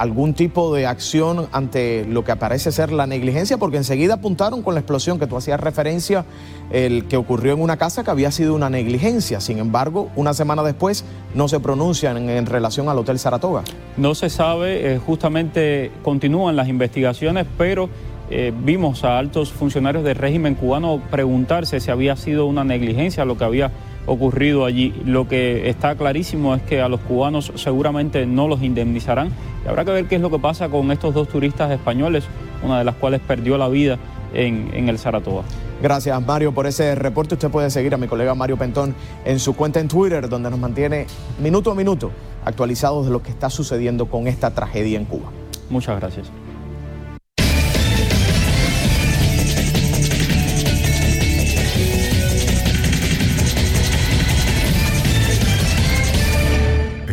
algún 0.00 0.32
tipo 0.32 0.74
de 0.74 0.86
acción 0.86 1.46
ante 1.52 2.06
lo 2.06 2.24
que 2.24 2.34
parece 2.34 2.72
ser 2.72 2.90
la 2.90 3.06
negligencia? 3.06 3.58
Porque 3.58 3.76
enseguida 3.76 4.14
apuntaron 4.14 4.62
con 4.62 4.74
la 4.74 4.80
explosión 4.80 5.18
que 5.18 5.26
tú 5.26 5.36
hacías 5.36 5.60
referencia, 5.60 6.24
el 6.70 7.04
que 7.04 7.18
ocurrió 7.18 7.52
en 7.52 7.60
una 7.60 7.76
casa 7.76 8.02
que 8.02 8.10
había 8.10 8.30
sido 8.30 8.54
una 8.54 8.70
negligencia. 8.70 9.40
Sin 9.40 9.58
embargo, 9.58 10.10
una 10.16 10.32
semana 10.32 10.62
después 10.62 11.04
no 11.34 11.48
se 11.48 11.60
pronuncian 11.60 12.30
en, 12.30 12.46
relación 12.46 12.88
al 12.88 12.98
Hotel 12.98 13.18
Saratoga. 13.18 13.62
No 13.98 14.14
se 14.14 14.30
sabe, 14.30 14.94
eh, 14.94 14.98
justamente 14.98 15.92
continúan 16.02 16.56
las 16.56 16.68
investigaciones, 16.68 17.46
pero 17.58 17.90
eh, 18.30 18.52
vimos 18.56 19.04
a 19.04 19.18
altos 19.18 19.52
funcionarios 19.52 20.02
del 20.02 20.16
régimen 20.16 20.54
cubano 20.54 21.02
preguntarse 21.10 21.78
si 21.80 21.90
había 21.90 22.16
sido 22.16 22.46
una 22.46 22.64
negligencia 22.64 23.24
lo 23.24 23.36
que 23.36 23.44
había 23.44 23.70
ocurrido 24.10 24.64
allí. 24.64 24.92
Lo 25.04 25.28
que 25.28 25.68
está 25.68 25.94
clarísimo 25.94 26.54
es 26.54 26.62
que 26.62 26.80
a 26.80 26.88
los 26.88 27.00
cubanos 27.00 27.52
seguramente 27.54 28.26
no 28.26 28.48
los 28.48 28.62
indemnizarán 28.62 29.30
y 29.64 29.68
habrá 29.68 29.84
que 29.84 29.92
ver 29.92 30.06
qué 30.06 30.16
es 30.16 30.20
lo 30.20 30.30
que 30.30 30.38
pasa 30.38 30.68
con 30.68 30.90
estos 30.90 31.14
dos 31.14 31.28
turistas 31.28 31.70
españoles, 31.70 32.24
una 32.64 32.78
de 32.78 32.84
las 32.84 32.96
cuales 32.96 33.20
perdió 33.20 33.56
la 33.56 33.68
vida 33.68 33.98
en, 34.34 34.70
en 34.74 34.88
el 34.88 34.98
Saratoga. 34.98 35.42
Gracias 35.80 36.26
Mario 36.26 36.52
por 36.52 36.66
ese 36.66 36.94
reporte. 36.94 37.34
Usted 37.34 37.50
puede 37.50 37.70
seguir 37.70 37.94
a 37.94 37.96
mi 37.96 38.08
colega 38.08 38.34
Mario 38.34 38.56
Pentón 38.56 38.94
en 39.24 39.38
su 39.38 39.54
cuenta 39.54 39.80
en 39.80 39.88
Twitter, 39.88 40.28
donde 40.28 40.50
nos 40.50 40.58
mantiene 40.58 41.06
minuto 41.40 41.70
a 41.70 41.74
minuto 41.74 42.10
actualizados 42.44 43.06
de 43.06 43.12
lo 43.12 43.22
que 43.22 43.30
está 43.30 43.48
sucediendo 43.48 44.06
con 44.06 44.26
esta 44.26 44.50
tragedia 44.50 44.98
en 44.98 45.04
Cuba. 45.04 45.30
Muchas 45.70 46.00
gracias. 46.00 46.30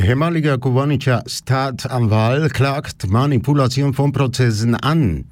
Ehemaliger 0.08 0.58
kubanischer 0.58 1.22
Staatsanwalt 1.28 2.54
klagt 2.54 3.10
Manipulation 3.10 3.94
von 3.94 4.14
Prozessen 4.14 4.74
an. 4.76 5.26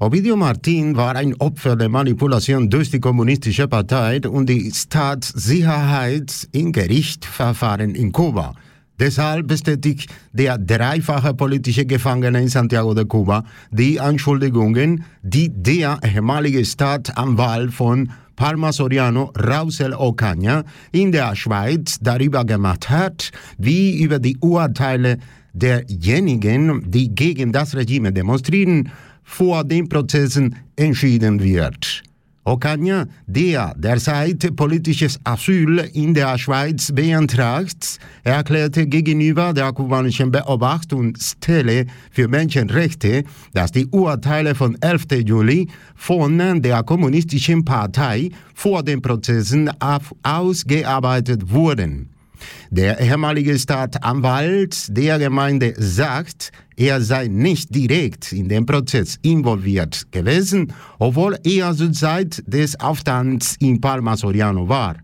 Ovidio 0.00 0.36
Martin 0.36 0.96
war 0.96 1.14
ein 1.14 1.36
Opfer 1.38 1.76
der 1.76 1.88
Manipulation 1.88 2.68
durch 2.68 2.90
die 2.90 2.98
Kommunistische 2.98 3.68
Partei 3.68 4.20
und 4.28 4.48
die 4.48 4.72
Staatssicherheit 4.74 6.48
in 6.50 6.72
Gerichtsverfahren 6.72 7.94
in 7.94 8.10
Kuba. 8.10 8.54
Deshalb 8.98 9.46
bestätigt 9.46 10.12
der 10.32 10.58
dreifache 10.58 11.32
politische 11.32 11.86
Gefangene 11.86 12.40
in 12.42 12.48
Santiago 12.48 12.94
de 12.94 13.04
Cuba 13.04 13.44
die 13.70 14.00
Anschuldigungen, 14.00 15.04
die 15.22 15.50
der 15.50 16.00
ehemalige 16.02 16.64
Staatsanwalt 16.64 17.72
von 17.72 18.10
Palma 18.36 18.70
Soriano 18.70 19.32
Rausel 19.34 19.94
Ocaña 19.94 20.64
in 20.92 21.10
der 21.10 21.34
Schweiz 21.34 21.98
darüber 22.00 22.44
gemacht 22.44 22.88
hat, 22.90 23.30
wie 23.58 24.02
über 24.02 24.18
die 24.18 24.36
Urteile 24.40 25.18
derjenigen, 25.54 26.90
die 26.90 27.14
gegen 27.14 27.50
das 27.50 27.74
Regime 27.74 28.12
demonstrieren, 28.12 28.90
vor 29.24 29.64
den 29.64 29.88
Prozessen 29.88 30.54
entschieden 30.76 31.42
wird. 31.42 32.02
Ocaña, 32.46 33.08
der 33.26 33.74
derzeit 33.76 34.54
politisches 34.54 35.18
Asyl 35.24 35.80
in 35.94 36.14
der 36.14 36.38
Schweiz 36.38 36.92
beantragt, 36.92 37.98
erklärte 38.22 38.86
gegenüber 38.86 39.52
der 39.52 39.72
kubanischen 39.72 40.30
Beobachtungsstelle 40.30 41.86
für 42.12 42.28
Menschenrechte, 42.28 43.24
dass 43.52 43.72
die 43.72 43.86
Urteile 43.86 44.54
von 44.54 44.80
11. 44.80 45.26
Juli 45.26 45.68
von 45.96 46.62
der 46.62 46.84
kommunistischen 46.84 47.64
Partei 47.64 48.30
vor 48.54 48.84
den 48.84 49.02
Prozessen 49.02 49.68
ausgearbeitet 50.22 51.50
wurden. 51.50 52.15
Der 52.70 53.00
ehemalige 53.00 53.58
Staatsanwalt 53.58 54.96
der 54.96 55.18
Gemeinde 55.18 55.74
sagt, 55.76 56.52
er 56.76 57.00
sei 57.00 57.28
nicht 57.28 57.74
direkt 57.74 58.32
in 58.32 58.48
den 58.48 58.66
Prozess 58.66 59.18
involviert 59.22 60.10
gewesen, 60.10 60.72
obwohl 60.98 61.38
er 61.44 61.74
zur 61.74 61.92
Zeit 61.92 62.42
des 62.46 62.78
Aufstands 62.78 63.56
in 63.60 63.80
Palma 63.80 64.16
Soriano 64.16 64.68
war. 64.68 64.96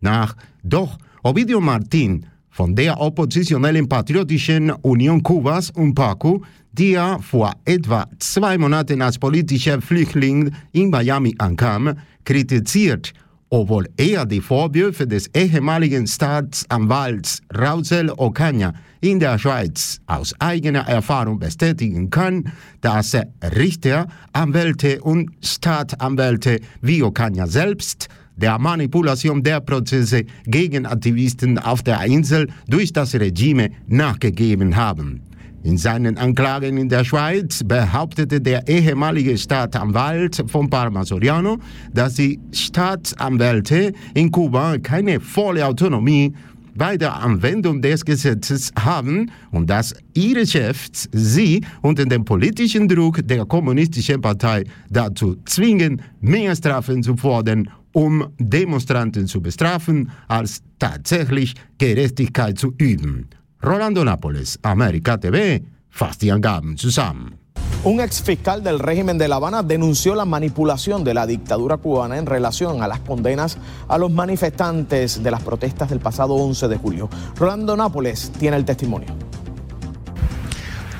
Nach 0.00 0.36
doch 0.62 0.98
Ovidio 1.22 1.60
Martin 1.60 2.26
von 2.50 2.74
der 2.74 3.00
oppositionellen 3.00 3.88
Patriotischen 3.88 4.70
Union 4.82 5.22
Kubas 5.22 5.70
und 5.70 5.94
PACU, 5.94 6.40
der 6.72 7.18
vor 7.20 7.52
etwa 7.64 8.06
zwei 8.18 8.58
Monaten 8.58 9.02
als 9.02 9.18
politischer 9.18 9.80
Flüchtling 9.80 10.52
in 10.72 10.90
Miami 10.90 11.34
ankam, 11.38 11.94
kritisiert, 12.24 13.12
obwohl 13.52 13.86
er 13.98 14.24
die 14.24 14.40
Vorwürfe 14.40 15.06
des 15.06 15.28
ehemaligen 15.34 16.06
Staatsanwalts 16.06 17.42
Rausel 17.54 18.10
Ocaña 18.10 18.72
in 19.02 19.20
der 19.20 19.38
Schweiz 19.38 20.00
aus 20.06 20.34
eigener 20.38 20.88
Erfahrung 20.88 21.38
bestätigen 21.38 22.08
kann, 22.08 22.50
dass 22.80 23.14
Richter, 23.54 24.06
Anwälte 24.32 25.02
und 25.02 25.30
Staatsanwälte 25.42 26.60
wie 26.80 27.02
Ocaña 27.02 27.46
selbst 27.46 28.08
der 28.36 28.58
Manipulation 28.58 29.42
der 29.42 29.60
Prozesse 29.60 30.24
gegen 30.46 30.86
Aktivisten 30.86 31.58
auf 31.58 31.82
der 31.82 32.00
Insel 32.06 32.48
durch 32.68 32.94
das 32.94 33.14
Regime 33.14 33.68
nachgegeben 33.86 34.76
haben. 34.76 35.20
In 35.64 35.78
seinen 35.78 36.18
Anklagen 36.18 36.76
in 36.76 36.88
der 36.88 37.04
Schweiz 37.04 37.62
behauptete 37.62 38.40
der 38.40 38.66
ehemalige 38.66 39.38
Staatsanwalt 39.38 40.42
von 40.48 40.68
Parma 40.68 41.04
Soriano, 41.04 41.58
dass 41.92 42.14
die 42.14 42.40
Staatsanwälte 42.50 43.92
in 44.14 44.32
Kuba 44.32 44.78
keine 44.78 45.20
volle 45.20 45.64
Autonomie 45.64 46.32
bei 46.74 46.96
der 46.96 47.14
Anwendung 47.14 47.80
des 47.80 48.04
Gesetzes 48.04 48.72
haben 48.76 49.30
und 49.52 49.70
dass 49.70 49.94
ihre 50.14 50.44
Chefs 50.44 51.08
sie 51.12 51.60
unter 51.80 52.06
dem 52.06 52.24
politischen 52.24 52.88
Druck 52.88 53.20
der 53.22 53.44
kommunistischen 53.44 54.20
Partei 54.20 54.64
dazu 54.90 55.36
zwingen, 55.44 56.02
mehr 56.20 56.56
Strafen 56.56 57.04
zu 57.04 57.16
fordern, 57.16 57.68
um 57.92 58.26
Demonstranten 58.38 59.28
zu 59.28 59.40
bestrafen, 59.40 60.10
als 60.26 60.60
tatsächlich 60.80 61.54
Gerechtigkeit 61.78 62.58
zu 62.58 62.74
üben. 62.78 63.28
Rolando 63.64 64.04
Nápoles, 64.04 64.58
América 64.62 65.18
TV, 65.18 65.62
fasst 65.88 66.20
die 66.20 66.32
Angaben 66.32 66.76
zusammen. 66.76 67.38
Un 67.84 68.00
ex 68.00 68.20
fiscal 68.20 68.64
del 68.64 68.80
régimen 68.80 69.18
de 69.18 69.28
La 69.28 69.36
Habana 69.36 69.62
denunció 69.62 70.16
la 70.16 70.24
manipulación 70.24 71.04
de 71.04 71.14
la 71.14 71.28
dictadura 71.28 71.76
cubana 71.76 72.18
en 72.18 72.26
relación 72.26 72.82
a 72.82 72.88
las 72.88 72.98
condenas 72.98 73.58
a 73.86 73.98
los 73.98 74.10
manifestantes 74.10 75.22
de 75.22 75.30
las 75.30 75.42
protestas 75.42 75.90
del 75.90 76.00
pasado 76.00 76.34
11 76.34 76.66
de 76.66 76.76
julio. 76.76 77.08
Rolando 77.36 77.76
Nápoles 77.76 78.32
tiene 78.36 78.56
el 78.56 78.64
testimonio. 78.64 79.14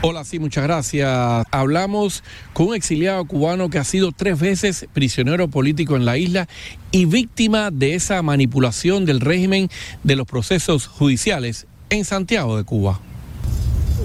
Hola, 0.03 0.23
sí, 0.23 0.39
muchas 0.39 0.63
gracias. 0.63 1.45
Hablamos 1.51 2.23
con 2.53 2.69
un 2.69 2.75
exiliado 2.77 3.25
cubano 3.25 3.71
que 3.71 3.79
ha 3.79 3.85
sido 3.85 4.13
tres 4.13 4.39
veces 4.39 4.87
prisionero 4.93 5.49
político 5.49 5.97
en 5.97 6.05
la 6.05 6.17
isla 6.17 6.47
y 6.93 7.07
víctima 7.07 7.73
de 7.73 7.97
esa 7.97 8.23
manipulación 8.23 9.05
del 9.05 9.19
régimen 9.19 9.69
de 10.05 10.15
los 10.15 10.29
procesos 10.29 10.87
judiciales 10.87 11.67
en 11.93 12.05
Santiago 12.05 12.57
de 12.57 12.65
Cuba. 12.65 12.99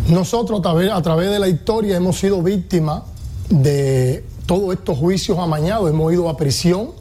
Nosotros 0.10 0.60
a 0.60 1.02
través, 1.02 1.32
de 1.32 1.40
la 1.40 1.48
historia 1.48 1.98
hemos 1.98 2.20
sido 2.20 2.42
víctimas 2.42 3.04
de 3.50 4.24
todos 4.46 4.74
estos 4.74 4.98
juicios 4.98 5.40
amañados, 5.40 5.90
hemos 5.90 6.12
ido 6.14 6.30
a 6.30 6.38
prisión, 6.38 6.92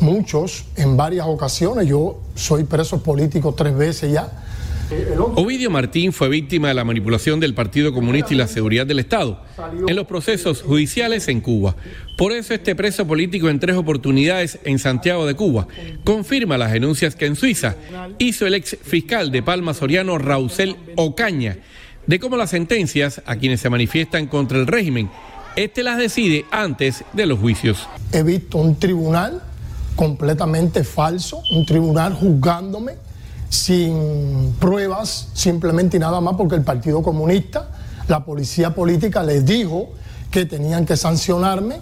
muchos, 0.00 0.64
en 0.76 0.96
varias 0.96 1.26
ocasiones. 1.26 1.86
Yo 1.86 2.18
soy 2.34 2.64
preso 2.64 3.02
político 3.02 3.52
tres 3.52 3.76
veces 3.76 4.12
ya. 4.12 4.44
Ovidio 5.34 5.70
Martín 5.70 6.12
fue 6.12 6.28
víctima 6.28 6.68
de 6.68 6.74
la 6.74 6.84
manipulación 6.84 7.40
del 7.40 7.54
Partido 7.54 7.92
Comunista 7.92 8.32
y 8.32 8.36
la 8.36 8.46
seguridad 8.48 8.86
del 8.86 8.98
Estado 8.98 9.42
en 9.86 9.94
los 9.94 10.06
procesos 10.06 10.62
judiciales 10.62 11.28
en 11.28 11.40
Cuba. 11.40 11.76
Por 12.16 12.32
eso 12.32 12.54
este 12.54 12.74
preso 12.74 13.06
político 13.06 13.48
en 13.48 13.60
tres 13.60 13.76
oportunidades 13.76 14.58
en 14.64 14.78
Santiago 14.78 15.26
de 15.26 15.34
Cuba 15.34 15.68
confirma 16.04 16.58
las 16.58 16.72
denuncias 16.72 17.16
que 17.16 17.26
en 17.26 17.36
Suiza 17.36 17.76
hizo 18.18 18.46
el 18.46 18.54
ex 18.54 18.76
fiscal 18.82 19.30
de 19.30 19.42
Palma 19.42 19.74
Soriano 19.74 20.18
Rausel 20.18 20.76
Ocaña 20.96 21.58
de 22.06 22.18
cómo 22.18 22.36
las 22.36 22.50
sentencias 22.50 23.22
a 23.26 23.36
quienes 23.36 23.60
se 23.60 23.68
manifiestan 23.68 24.26
contra 24.26 24.58
el 24.58 24.66
régimen, 24.66 25.10
este 25.56 25.82
las 25.82 25.98
decide 25.98 26.46
antes 26.50 27.04
de 27.12 27.26
los 27.26 27.38
juicios. 27.38 27.86
He 28.12 28.22
visto 28.22 28.56
un 28.56 28.76
tribunal 28.78 29.42
completamente 29.94 30.84
falso, 30.84 31.42
un 31.52 31.66
tribunal 31.66 32.14
juzgándome 32.14 32.94
sin 33.48 34.54
pruebas, 34.60 35.28
simplemente 35.34 35.96
y 35.96 36.00
nada 36.00 36.20
más 36.20 36.34
porque 36.36 36.54
el 36.54 36.62
Partido 36.62 37.02
Comunista, 37.02 37.70
la 38.08 38.24
policía 38.24 38.74
política 38.74 39.22
les 39.22 39.44
dijo 39.44 39.90
que 40.30 40.44
tenían 40.44 40.86
que 40.86 40.96
sancionarme 40.96 41.80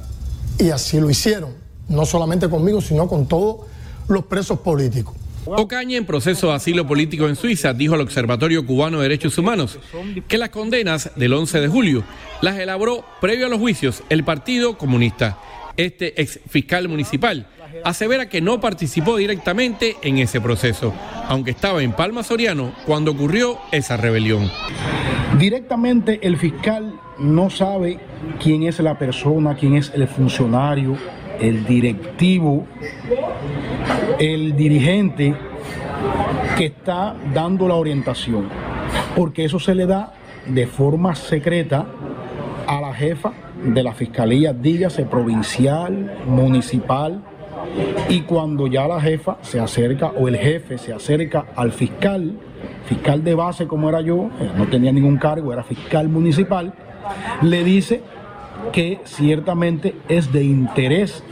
y 0.59 0.71
así 0.71 1.01
lo 1.01 1.11
hicieron, 1.11 1.51
no 1.89 2.07
solamente 2.07 2.49
conmigo, 2.49 2.81
sino 2.81 3.09
con 3.09 3.27
todos 3.27 3.67
los 4.09 4.25
presos 4.27 4.61
políticos. 4.61 5.15
Ocaña, 5.47 5.97
en 5.97 6.05
proceso 6.05 6.49
de 6.49 6.55
asilo 6.55 6.87
político 6.89 7.29
en 7.29 7.37
Suiza, 7.37 7.73
dijo 7.73 7.95
al 7.95 8.01
Observatorio 8.01 8.67
Cubano 8.67 8.99
de 8.99 9.05
Derechos 9.05 9.39
Humanos 9.39 9.79
que 10.27 10.39
las 10.39 10.51
condenas 10.51 11.13
del 11.15 11.33
11 11.33 11.61
de 11.61 11.69
julio 11.69 12.05
las 12.41 12.59
elaboró 12.59 13.05
previo 13.21 13.47
a 13.47 13.49
los 13.49 13.61
juicios 13.61 14.03
el 14.09 14.25
Partido 14.25 14.77
Comunista. 14.77 15.39
Este 15.77 16.21
ex 16.21 16.41
fiscal 16.49 16.89
municipal 16.89 17.47
asevera 17.85 18.29
que 18.29 18.41
no 18.41 18.61
participó 18.61 19.17
directamente 19.17 19.97
en 20.03 20.19
ese 20.19 20.41
proceso, 20.41 20.93
aunque 21.29 21.51
estaba 21.51 21.83
en 21.83 21.93
Palma 21.93 22.23
Soriano 22.23 22.73
cuando 22.87 23.13
ocurrió 23.13 23.59
esa 23.73 23.97
rebelión. 23.97 24.51
Directamente 25.39 26.21
el 26.23 26.37
fiscal 26.37 26.95
no 27.19 27.51
sabe 27.51 27.99
quién 28.43 28.63
es 28.63 28.81
la 28.81 28.99
persona, 28.99 29.55
quién 29.55 29.77
es 29.77 29.93
el 29.95 30.09
funcionario, 30.09 30.97
el 31.41 31.67
directivo, 31.67 32.67
el 34.19 34.57
dirigente 34.57 35.35
que 36.57 36.67
está 36.67 37.15
dando 37.35 37.69
la 37.69 37.75
orientación, 37.75 38.49
porque 39.15 39.45
eso 39.45 39.59
se 39.59 39.75
le 39.75 39.87
da 39.87 40.15
de 40.47 40.67
forma 40.67 41.15
secreta 41.15 41.87
a 42.67 42.81
la 42.81 42.95
jefa 42.95 43.33
de 43.63 43.83
la 43.83 43.93
fiscalía, 43.93 44.53
dígase 44.53 45.05
provincial, 45.05 46.19
municipal, 46.27 47.23
y 48.09 48.21
cuando 48.23 48.67
ya 48.67 48.87
la 48.87 49.01
jefa 49.01 49.39
se 49.43 49.61
acerca 49.61 50.09
o 50.09 50.29
el 50.29 50.37
jefe 50.37 50.79
se 50.79 50.93
acerca 50.93 51.47
al 51.57 51.73
fiscal, 51.73 52.39
fiscal 52.87 53.25
de 53.25 53.35
base 53.35 53.67
como 53.67 53.89
era 53.89 54.01
yo, 54.01 54.31
eh, 54.41 54.51
no 54.57 54.67
tenía 54.67 54.93
ningún 54.93 55.17
cargo, 55.17 55.53
era 55.53 55.63
fiscal 55.63 56.09
municipal, 56.09 56.73
le 57.43 57.65
dice 57.65 58.03
que 58.73 59.01
ciertamente 59.05 59.95
es 60.09 60.33
de 60.33 60.45
interés 60.45 61.23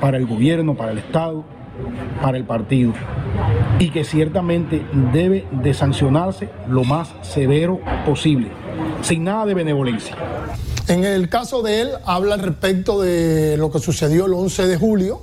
para 0.00 0.16
el 0.16 0.26
gobierno, 0.26 0.74
para 0.74 0.92
el 0.92 0.98
Estado, 0.98 1.44
para 2.22 2.36
el 2.36 2.44
partido 2.44 2.92
y 3.78 3.90
que 3.90 4.04
ciertamente 4.04 4.84
debe 5.12 5.46
de 5.50 5.74
sancionarse 5.74 6.48
lo 6.68 6.84
más 6.84 7.14
severo 7.22 7.80
posible, 8.04 8.48
sin 9.02 9.24
nada 9.24 9.46
de 9.46 9.54
benevolencia. 9.54 10.16
En 10.88 11.04
el 11.04 11.28
caso 11.28 11.62
de 11.62 11.82
él, 11.82 11.90
habla 12.04 12.34
al 12.34 12.40
respecto 12.40 13.00
de 13.00 13.56
lo 13.56 13.70
que 13.70 13.80
sucedió 13.80 14.26
el 14.26 14.34
11 14.34 14.66
de 14.66 14.76
julio, 14.76 15.20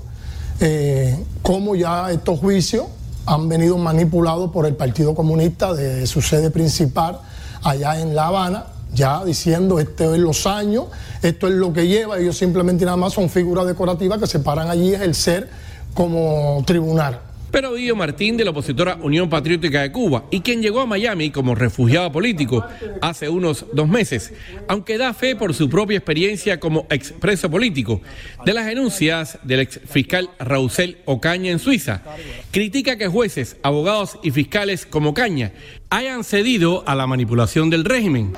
eh, 0.60 1.24
cómo 1.42 1.76
ya 1.76 2.12
estos 2.12 2.40
juicios 2.40 2.86
han 3.26 3.48
venido 3.50 3.78
manipulados 3.78 4.52
por 4.52 4.66
el 4.66 4.76
Partido 4.76 5.16
Comunista 5.16 5.74
de 5.74 6.06
su 6.08 6.22
sede 6.22 6.50
principal 6.52 7.20
allá 7.64 8.00
en 8.00 8.16
La 8.16 8.28
Habana, 8.28 8.66
ya 8.94 9.24
diciendo 9.24 9.80
esto 9.80 10.14
es 10.14 10.20
los 10.20 10.46
años, 10.46 10.86
esto 11.22 11.48
es 11.48 11.54
lo 11.54 11.74
que 11.74 11.88
lleva, 11.88 12.20
ellos 12.20 12.38
simplemente 12.38 12.86
nada 12.86 12.98
más 12.98 13.14
son 13.14 13.30
figuras 13.30 13.66
decorativas 13.66 14.20
que 14.20 14.28
se 14.28 14.40
paran 14.40 14.70
allí 14.70 14.94
a 14.94 14.98
ejercer 14.98 15.50
como 15.94 16.62
tribunal. 16.66 17.20
Pero 17.54 17.76
Guido 17.76 17.96
Martín 17.96 18.36
de 18.36 18.44
la 18.44 18.50
opositora 18.50 18.98
Unión 19.04 19.30
Patriótica 19.30 19.84
de 19.84 19.92
Cuba 19.92 20.24
y 20.32 20.42
quien 20.42 20.64
llegó 20.64 20.82
a 20.82 20.88
Miami 20.88 21.30
como 21.30 21.54
refugiado 21.54 22.12
político 22.12 22.66
hace 23.00 23.30
unos 23.30 23.68
dos 23.74 23.88
meses, 23.88 24.34
aunque 24.68 24.98
da 24.98 25.14
fe 25.14 25.36
por 25.36 25.54
su 25.54 25.70
propia 25.70 25.98
experiencia 25.98 26.60
como 26.60 26.88
expreso 26.90 27.52
político 27.52 28.02
de 28.44 28.56
las 28.56 28.66
denuncias 28.66 29.38
del 29.44 29.60
ex 29.60 29.80
fiscal 29.86 30.32
Rausel 30.40 30.98
Ocaña 31.06 31.52
en 31.52 31.60
Suiza, 31.60 32.02
critica 32.50 32.98
que 32.98 33.08
jueces, 33.08 33.56
abogados 33.62 34.18
y 34.24 34.32
fiscales 34.32 34.88
como 34.88 35.12
Ocaña 35.12 35.52
hayan 35.92 36.24
cedido 36.24 36.84
a 36.88 36.96
la 36.96 37.06
manipulación 37.06 37.70
del 37.70 37.86
régimen 37.86 38.34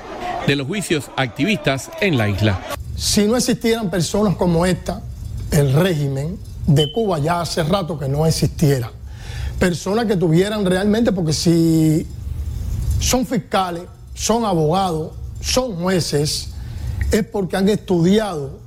de 0.46 0.56
los 0.56 0.66
juicios 0.66 1.10
activistas 1.16 1.90
en 2.02 2.18
la 2.18 2.28
isla. 2.28 2.60
Si 2.94 3.24
no 3.24 3.38
existieran 3.38 3.88
personas 3.88 4.36
como 4.36 4.66
esta, 4.66 5.00
el 5.52 5.72
régimen 5.72 6.36
de 6.66 6.92
Cuba 6.92 7.18
ya 7.18 7.40
hace 7.40 7.62
rato 7.62 7.98
que 7.98 8.10
no 8.10 8.26
existiera. 8.26 8.92
Personas 9.58 10.06
que 10.06 10.16
tuvieran 10.16 10.64
realmente, 10.66 11.12
porque 11.12 11.32
si 11.32 12.06
son 13.00 13.26
fiscales, 13.26 13.82
son 14.14 14.44
abogados, 14.44 15.12
son 15.40 15.76
jueces, 15.76 16.48
es 17.10 17.24
porque 17.24 17.56
han 17.56 17.68
estudiado 17.68 18.58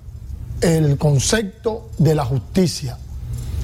el 0.61 0.97
concepto 0.97 1.89
de 1.97 2.15
la 2.15 2.25
justicia. 2.25 2.97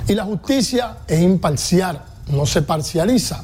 Y 0.07 0.13
la 0.13 0.25
justicia 0.25 0.97
es 1.07 1.21
imparcial, 1.21 2.03
no 2.27 2.45
se 2.45 2.61
parcializa. 2.61 3.43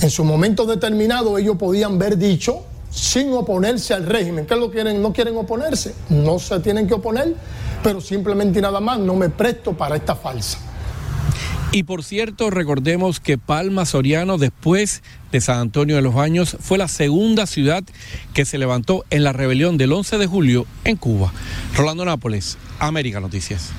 En 0.00 0.10
su 0.10 0.24
momento 0.24 0.66
determinado 0.66 1.38
ellos 1.38 1.56
podían 1.56 1.94
haber 1.94 2.18
dicho, 2.18 2.64
sin 2.90 3.32
oponerse 3.32 3.94
al 3.94 4.06
régimen, 4.06 4.46
¿qué 4.46 4.56
lo 4.56 4.70
quieren? 4.70 5.00
No 5.02 5.12
quieren 5.12 5.36
oponerse, 5.36 5.94
no 6.10 6.38
se 6.38 6.60
tienen 6.60 6.86
que 6.86 6.94
oponer, 6.94 7.34
pero 7.82 8.00
simplemente 8.00 8.58
y 8.58 8.62
nada 8.62 8.80
más 8.80 8.98
no 8.98 9.14
me 9.14 9.30
presto 9.30 9.72
para 9.72 9.96
esta 9.96 10.14
falsa. 10.14 10.58
Y 11.72 11.82
por 11.82 12.04
cierto, 12.04 12.50
recordemos 12.50 13.20
que 13.20 13.38
Palma 13.38 13.84
Soriano, 13.84 14.38
después 14.38 15.02
de 15.30 15.40
San 15.40 15.58
Antonio 15.58 15.96
de 15.96 16.02
los 16.02 16.14
Baños, 16.14 16.56
fue 16.60 16.78
la 16.78 16.88
segunda 16.88 17.46
ciudad 17.46 17.84
que 18.32 18.44
se 18.44 18.58
levantó 18.58 19.04
en 19.10 19.24
la 19.24 19.32
rebelión 19.32 19.76
del 19.76 19.92
11 19.92 20.18
de 20.18 20.26
julio 20.26 20.66
en 20.84 20.96
Cuba. 20.96 21.32
Rolando 21.74 22.04
Nápoles, 22.04 22.56
América 22.78 23.20
Noticias. 23.20 23.72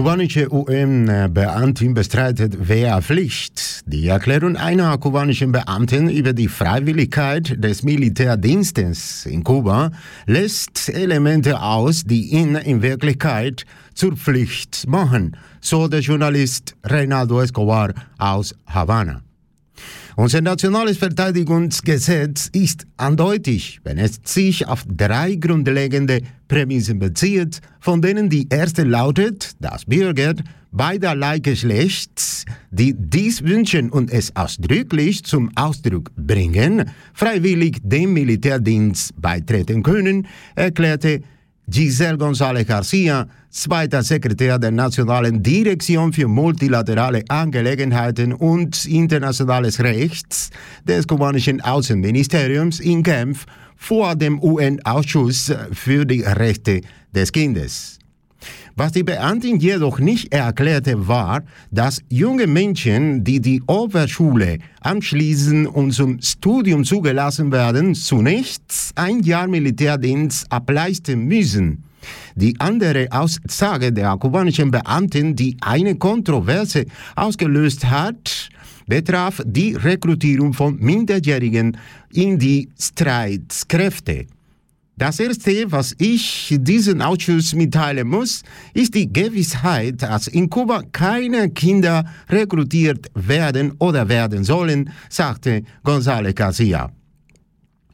Kubanische 0.00 0.50
UN-Beamtin 0.50 1.92
bestreitet 1.92 2.70
Wehrpflicht. 2.70 3.82
Die 3.84 4.08
Erklärung 4.08 4.56
einer 4.56 4.96
kubanischen 4.96 5.52
Beamtin 5.52 6.08
über 6.08 6.32
die 6.32 6.48
Freiwilligkeit 6.48 7.62
des 7.62 7.82
Militärdienstes 7.82 9.26
in 9.26 9.44
Kuba 9.44 9.90
lässt 10.24 10.88
Elemente 10.88 11.60
aus, 11.60 12.04
die 12.04 12.30
ihn 12.30 12.54
in 12.54 12.80
Wirklichkeit 12.80 13.66
zur 13.92 14.16
Pflicht 14.16 14.88
machen, 14.88 15.36
so 15.60 15.86
der 15.86 16.00
Journalist 16.00 16.74
Reinaldo 16.82 17.38
Escobar 17.42 17.92
aus 18.16 18.54
Havanna. 18.64 19.20
Unser 20.20 20.42
nationales 20.42 20.98
Verteidigungsgesetz 20.98 22.50
ist 22.52 22.86
eindeutig, 22.98 23.80
wenn 23.84 23.96
es 23.96 24.20
sich 24.22 24.68
auf 24.68 24.84
drei 24.86 25.36
grundlegende 25.36 26.20
Prämissen 26.46 26.98
bezieht, 26.98 27.62
von 27.80 28.02
denen 28.02 28.28
die 28.28 28.46
erste 28.50 28.84
lautet, 28.84 29.52
dass 29.60 29.86
Bürger 29.86 30.34
beiderlei 30.72 31.38
Geschlechts, 31.38 32.44
die 32.70 32.94
dies 32.94 33.42
wünschen 33.44 33.88
und 33.88 34.12
es 34.12 34.36
ausdrücklich 34.36 35.24
zum 35.24 35.52
Ausdruck 35.54 36.10
bringen, 36.16 36.90
freiwillig 37.14 37.78
dem 37.82 38.12
Militärdienst 38.12 39.18
beitreten 39.18 39.82
können, 39.82 40.26
erklärte 40.54 41.22
Giselle 41.70 42.18
González 42.18 42.66
García, 42.66 43.28
zweiter 43.48 44.02
Sekretär 44.02 44.58
der 44.58 44.72
Nationalen 44.72 45.40
Direktion 45.40 46.12
für 46.12 46.26
multilaterale 46.26 47.22
Angelegenheiten 47.28 48.32
und 48.32 48.86
internationales 48.86 49.78
Rechts 49.78 50.50
des 50.84 51.06
kubanischen 51.06 51.60
Außenministeriums 51.60 52.80
in 52.80 53.04
Genf 53.04 53.46
vor 53.76 54.16
dem 54.16 54.42
UN-Ausschuss 54.42 55.52
für 55.72 56.04
die 56.04 56.22
Rechte 56.22 56.80
des 57.14 57.30
Kindes. 57.30 57.99
Was 58.76 58.92
die 58.92 59.02
Beamtin 59.02 59.58
jedoch 59.58 59.98
nicht 59.98 60.32
erklärte, 60.32 61.08
war, 61.08 61.42
dass 61.70 62.02
junge 62.08 62.46
Menschen, 62.46 63.24
die 63.24 63.40
die 63.40 63.62
Oberschule 63.66 64.58
anschließen 64.80 65.66
und 65.66 65.92
zum 65.92 66.20
Studium 66.22 66.84
zugelassen 66.84 67.52
werden, 67.52 67.94
zunächst 67.94 68.92
ein 68.94 69.20
Jahr 69.20 69.48
Militärdienst 69.48 70.50
ableisten 70.50 71.26
müssen. 71.26 71.84
Die 72.34 72.54
andere 72.58 73.08
Aussage 73.10 73.92
der 73.92 74.16
kubanischen 74.16 74.70
Beamtin, 74.70 75.36
die 75.36 75.56
eine 75.60 75.96
Kontroverse 75.96 76.86
ausgelöst 77.16 77.84
hat, 77.90 78.48
betraf 78.86 79.42
die 79.44 79.74
Rekrutierung 79.74 80.52
von 80.52 80.76
Minderjährigen 80.78 81.76
in 82.12 82.38
die 82.38 82.68
Streitkräfte. 82.78 84.26
Das 85.00 85.18
Erste, 85.18 85.72
was 85.72 85.94
ich 85.96 86.54
diesen 86.60 87.00
Ausschuss 87.00 87.54
mitteilen 87.54 88.06
muss, 88.06 88.42
ist 88.74 88.94
die 88.94 89.10
Gewissheit, 89.10 90.02
dass 90.02 90.26
in 90.26 90.50
Kuba 90.50 90.82
keine 90.92 91.48
Kinder 91.48 92.04
rekrutiert 92.28 93.06
werden 93.14 93.72
oder 93.78 94.10
werden 94.10 94.44
sollen, 94.44 94.90
sagte 95.08 95.62
González 95.82 96.34
Garcia. 96.34 96.90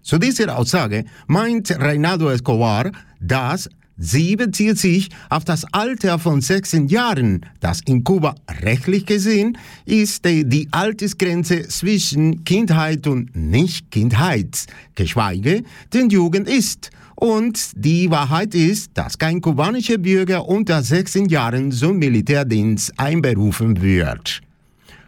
Zu 0.03 0.19
dieser 0.19 0.59
Aussage 0.59 1.05
meint 1.29 1.71
Reinaldo 1.79 2.29
Escobar, 2.29 2.91
dass 3.21 3.71
sie 3.97 4.37
bezieht 4.37 4.79
sich 4.79 5.09
auf 5.31 5.45
das 5.45 5.65
Alter 5.73 6.19
von 6.19 6.41
16 6.41 6.89
Jahren, 6.89 7.47
das 7.61 7.81
in 7.87 8.05
Kuba 8.05 8.35
rechtlich 8.63 9.07
gesehen 9.07 9.59
ist 9.85 10.25
die 10.25 10.69
Altersgrenze 10.71 11.69
zwischen 11.69 12.45
Kindheit 12.45 13.07
und 13.07 13.35
Nicht-Kindheit, 13.35 14.67
geschweige 14.95 15.63
denn 15.93 16.11
Jugend 16.11 16.49
ist. 16.49 16.91
Und 17.15 17.71
die 17.75 18.11
Wahrheit 18.11 18.55
ist, 18.55 18.91
dass 18.95 19.17
kein 19.17 19.41
kubanischer 19.41 19.97
Bürger 19.97 20.47
unter 20.47 20.83
16 20.83 21.27
Jahren 21.27 21.73
zum 21.73 21.99
Militärdienst 21.99 22.93
einberufen 22.99 23.81
wird. 23.81 24.43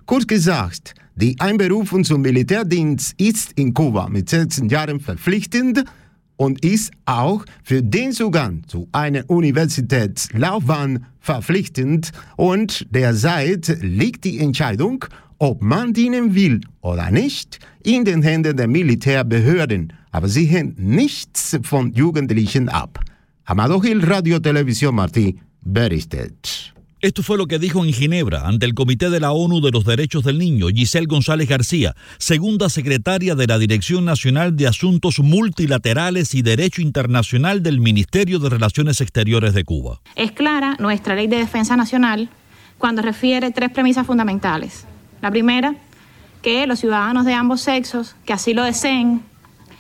Kurz 0.07 0.27
gesagt, 0.27 0.95
die 1.17 1.39
Einberufung 1.39 2.05
zum 2.05 2.23
Militärdienst 2.23 3.21
ist 3.21 3.53
in 3.57 3.75
Kuba 3.75 4.09
mit 4.09 4.31
16 4.31 4.69
Jahren 4.69 5.01
verpflichtend 5.01 5.85
und 6.39 6.65
ist 6.65 6.93
auch 7.05 7.45
für 7.63 7.83
den 7.83 8.13
Zugang 8.13 8.63
zu 8.67 8.89
einer 8.93 9.29
Universitätslaufbahn 9.29 11.05
verpflichtend 11.21 12.13
und 12.37 12.87
derzeit 12.91 13.77
liegt 13.83 14.25
die 14.25 14.39
Entscheidung, 14.39 15.05
ob 15.39 15.61
man 15.61 15.93
dienen 15.93 16.35
will 16.35 16.61
oder 16.81 17.11
nicht, 17.11 17.59
in 17.83 18.05
den 18.05 18.23
Händen 18.23 18.57
der 18.57 18.69
Militärbehörden, 18.69 19.93
aber 20.11 20.29
sie 20.29 20.47
hängt 20.47 20.79
nichts 20.79 21.59
von 21.63 21.93
Jugendlichen 21.93 22.69
ab. 22.69 23.01
Amado 23.45 23.81
Gil, 23.81 24.05
Radio 24.05 24.39
Televisión 24.39 24.95
Martí, 24.95 25.39
berichtet. 25.65 26.75
Esto 27.01 27.23
fue 27.23 27.39
lo 27.39 27.47
que 27.47 27.61
dijo 27.61 27.85
en 27.85 27.93
Ginebra 27.93 28.49
ante 28.49 28.67
el 28.67 28.75
Comité 28.75 29.09
de 29.09 29.21
la 29.21 29.31
ONU 29.31 29.61
de 29.61 29.71
los 29.71 29.85
Derechos 29.85 30.25
del 30.25 30.37
Niño 30.37 30.67
Giselle 30.67 31.07
González 31.07 31.49
García, 31.49 31.95
segunda 32.19 32.69
secretaria 32.69 33.37
de 33.37 33.47
la 33.47 33.57
Dirección 33.57 34.05
Nacional 34.05 34.57
de 34.57 34.67
Asuntos 34.67 35.21
Multilaterales 35.21 36.35
y 36.35 36.43
Derecho 36.43 36.83
Internacional 36.83 37.63
del 37.63 37.79
Ministerio 37.79 38.41
de 38.41 38.51
Relaciones 38.51 39.01
Exteriores 39.01 39.55
de 39.55 39.63
Cuba. 39.63 40.01
Es 40.17 40.33
clara 40.33 40.75
nuestra 40.81 41.15
ley 41.15 41.29
de 41.29 41.37
defensa 41.37 41.77
nacional 41.77 42.31
cuando 42.79 43.01
refiere 43.01 43.53
tres 43.53 43.71
premisas 43.71 44.05
fundamentales. 44.05 44.85
La 45.23 45.31
primera, 45.31 45.77
que 46.43 46.67
los 46.67 46.81
ciudadanos 46.81 47.25
de 47.25 47.33
ambos 47.33 47.61
sexos 47.61 48.17
que 48.25 48.33
así 48.33 48.55
lo 48.55 48.65
deseen 48.65 49.23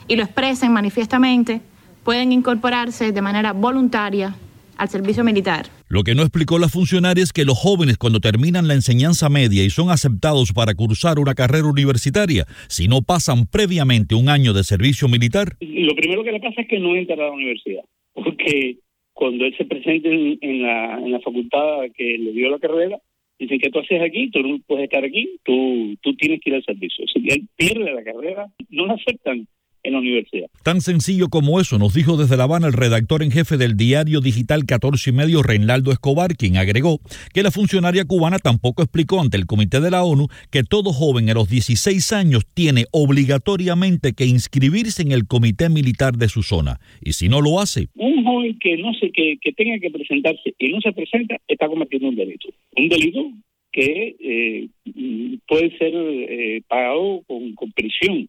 y 0.07 0.15
lo 0.15 0.23
expresen 0.23 0.73
manifiestamente 0.73 1.63
pueden 2.05 2.31
incorporarse 2.31 3.11
de 3.11 3.23
manera 3.23 3.53
voluntaria 3.53 4.37
al 4.77 4.89
servicio 4.89 5.25
militar. 5.25 5.78
Lo 5.91 6.05
que 6.05 6.15
no 6.15 6.21
explicó 6.21 6.59
la 6.59 6.69
funcionaria 6.69 7.25
es 7.25 7.33
que 7.33 7.47
los 7.47 7.59
jóvenes 7.59 7.97
cuando 7.97 8.21
terminan 8.21 8.69
la 8.69 8.75
enseñanza 8.75 9.31
media 9.31 9.65
y 9.65 9.71
son 9.71 9.89
aceptados 9.89 10.53
para 10.53 10.75
cursar 10.75 11.19
una 11.19 11.35
carrera 11.35 11.65
universitaria, 11.65 12.45
si 12.69 12.89
no 12.89 13.01
pasan 13.01 13.47
previamente 13.51 14.15
un 14.15 14.29
año 14.29 14.53
de 14.53 14.65
servicio 14.65 15.09
militar, 15.09 15.57
Lo 15.61 15.95
primero 15.97 16.23
que 16.23 16.33
le 16.33 16.41
pasa 16.41 16.61
es 16.61 16.69
que 16.69 16.79
no 16.79 16.95
entra 16.95 17.15
a 17.15 17.29
la 17.29 17.31
universidad, 17.31 17.85
porque 18.13 18.77
cuando 19.15 19.47
él 19.47 19.55
se 19.57 19.65
presenta 19.65 20.11
en, 20.11 20.63
la, 20.63 20.99
en 20.99 21.11
la 21.11 21.21
facultad 21.21 21.91
que 21.97 22.19
le 22.19 22.33
dio 22.33 22.51
la 22.51 22.59
carrera, 22.59 22.99
dicen 23.39 23.59
que 23.59 23.71
tú 23.71 23.79
haces 23.79 24.03
aquí, 24.03 24.31
tú 24.31 24.43
no 24.43 24.59
puedes 24.67 24.85
estar 24.85 25.05
aquí, 25.05 25.39
tú, 25.43 25.97
tú 26.03 26.15
tienes 26.17 26.41
que 26.41 26.51
ir 26.51 26.57
al 26.57 26.65
servicio. 26.65 27.07
Si 27.07 27.27
él 27.31 27.49
pierde 27.57 27.93
la 27.93 28.05
carrera, 28.05 28.47
no 28.69 28.87
la 28.87 28.95
aceptan 28.95 29.47
en 29.89 29.95
la 29.95 30.01
universidad. 30.01 30.47
Tan 30.63 30.81
sencillo 30.81 31.29
como 31.29 31.61
eso, 31.61 31.79
nos 31.79 31.95
dijo 31.95 32.17
desde 32.17 32.37
La 32.37 32.45
Habana 32.45 32.69
el 32.69 32.73
redactor 32.73 33.23
en 33.23 33.31
jefe 33.31 33.57
del 33.57 33.77
diario 33.77 34.21
digital 34.21 34.65
14 34.67 35.11
y 35.11 35.13
medio, 35.13 35.43
Reinaldo 35.43 35.93
Escobar, 35.93 36.37
quien 36.37 36.57
agregó 36.57 37.01
que 37.35 37.43
la 37.43 37.51
funcionaria 37.51 38.05
cubana 38.05 38.39
tampoco 38.39 38.83
explicó 38.83 39.21
ante 39.21 39.37
el 39.37 39.47
Comité 39.47 39.81
de 39.81 39.91
la 39.91 40.05
ONU 40.05 40.29
que 40.51 40.63
todo 40.63 40.93
joven 40.93 41.31
a 41.31 41.35
los 41.35 41.49
16 41.49 42.13
años 42.13 42.45
tiene 42.55 42.85
obligatoriamente 42.93 44.13
que 44.13 44.27
inscribirse 44.27 45.03
en 45.03 45.13
el 45.13 45.27
comité 45.27 45.69
militar 45.69 46.17
de 46.17 46.29
su 46.29 46.43
zona. 46.43 46.79
Y 47.01 47.13
si 47.13 47.29
no 47.29 47.41
lo 47.41 47.61
hace, 47.61 47.89
Un 47.95 48.25
joven 48.25 48.59
que 48.59 48.77
no 48.77 48.93
sé 48.95 49.11
que, 49.13 49.37
que 49.41 49.53
tenga 49.53 49.79
que 49.79 49.91
presentarse 49.91 50.55
y 50.59 50.69
no 50.71 50.81
se 50.81 50.93
presenta 50.93 51.37
está 51.49 51.69
cometiendo 51.69 52.09
un 52.09 52.17
delito. 52.17 52.49
Un 52.77 52.89
delito 52.89 53.31
que 53.73 54.17
eh, 54.21 54.69
puede 55.47 55.77
ser 55.79 55.93
eh, 55.95 56.63
pagado 56.69 57.23
con, 57.27 57.55
con 57.55 57.73
prisión. 57.73 58.29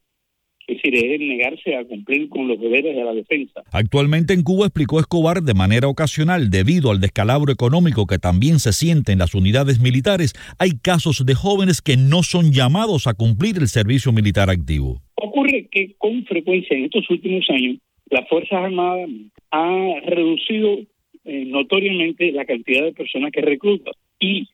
Es 0.69 0.75
decir, 0.83 0.93
es 0.93 1.19
negarse 1.19 1.75
a 1.75 1.83
cumplir 1.83 2.29
con 2.29 2.47
los 2.47 2.61
deberes 2.61 2.95
de 2.95 3.03
la 3.03 3.11
defensa. 3.11 3.63
Actualmente 3.71 4.35
en 4.35 4.43
Cuba, 4.43 4.67
explicó 4.67 4.99
Escobar, 4.99 5.41
de 5.41 5.55
manera 5.55 5.87
ocasional, 5.87 6.51
debido 6.51 6.91
al 6.91 7.01
descalabro 7.01 7.51
económico 7.51 8.05
que 8.05 8.19
también 8.19 8.59
se 8.59 8.71
siente 8.71 9.11
en 9.11 9.17
las 9.17 9.33
unidades 9.33 9.79
militares, 9.79 10.33
hay 10.59 10.73
casos 10.79 11.25
de 11.25 11.33
jóvenes 11.33 11.81
que 11.81 11.97
no 11.97 12.21
son 12.21 12.51
llamados 12.51 13.07
a 13.07 13.15
cumplir 13.15 13.57
el 13.57 13.67
servicio 13.67 14.11
militar 14.11 14.51
activo. 14.51 15.01
Ocurre 15.15 15.67
que 15.71 15.95
con 15.97 16.23
frecuencia 16.25 16.77
en 16.77 16.85
estos 16.85 17.09
últimos 17.09 17.49
años 17.49 17.77
las 18.11 18.29
Fuerzas 18.29 18.65
Armadas 18.65 19.09
han 19.49 20.03
reducido 20.05 20.77
eh, 21.25 21.45
notoriamente 21.47 22.31
la 22.31 22.45
cantidad 22.45 22.83
de 22.83 22.93
personas 22.93 23.31
que 23.31 23.41
recluta 23.41 23.89
y 24.19 24.47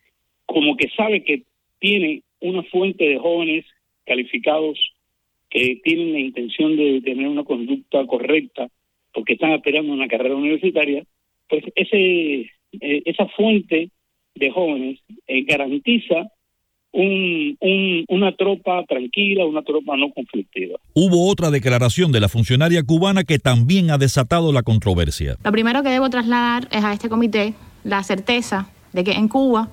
como 0.45 0.77
que 0.77 0.87
sabe 0.95 1.25
que 1.25 1.43
tiene 1.79 2.23
una 2.39 2.63
fuente 2.63 3.03
de 3.03 3.19
jóvenes 3.19 3.65
calificados 4.05 4.79
que 5.49 5.79
tienen 5.83 6.13
la 6.13 6.19
intención 6.19 6.75
de 6.75 7.01
tener 7.01 7.27
una 7.27 7.43
conducta 7.43 8.05
correcta 8.07 8.67
porque 9.13 9.33
están 9.33 9.51
esperando 9.51 9.93
una 9.93 10.07
carrera 10.07 10.35
universitaria, 10.35 11.03
pues 11.49 11.63
ese 11.75 12.49
eh, 12.81 13.01
esa 13.05 13.25
fuente 13.27 13.89
de 14.35 14.51
jóvenes 14.51 14.99
eh, 15.27 15.43
garantiza 15.43 16.27
un, 16.91 17.57
un- 17.59 18.05
una 18.07 18.35
tropa 18.35 18.83
tranquila, 18.87 19.45
una 19.45 19.61
tropa 19.63 19.97
no 19.97 20.11
conflictiva. 20.11 20.77
Hubo 20.93 21.29
otra 21.29 21.51
declaración 21.51 22.11
de 22.11 22.19
la 22.21 22.29
funcionaria 22.29 22.83
cubana 22.83 23.23
que 23.23 23.37
también 23.39 23.91
ha 23.91 23.97
desatado 23.97 24.53
la 24.53 24.63
controversia. 24.63 25.35
Lo 25.43 25.51
primero 25.51 25.83
que 25.83 25.89
debo 25.89 26.09
trasladar 26.09 26.67
es 26.71 26.83
a 26.83 26.93
este 26.93 27.09
comité 27.09 27.53
la 27.83 28.01
certeza 28.03 28.69
de 28.93 29.03
que 29.03 29.11
en 29.11 29.27
Cuba 29.27 29.69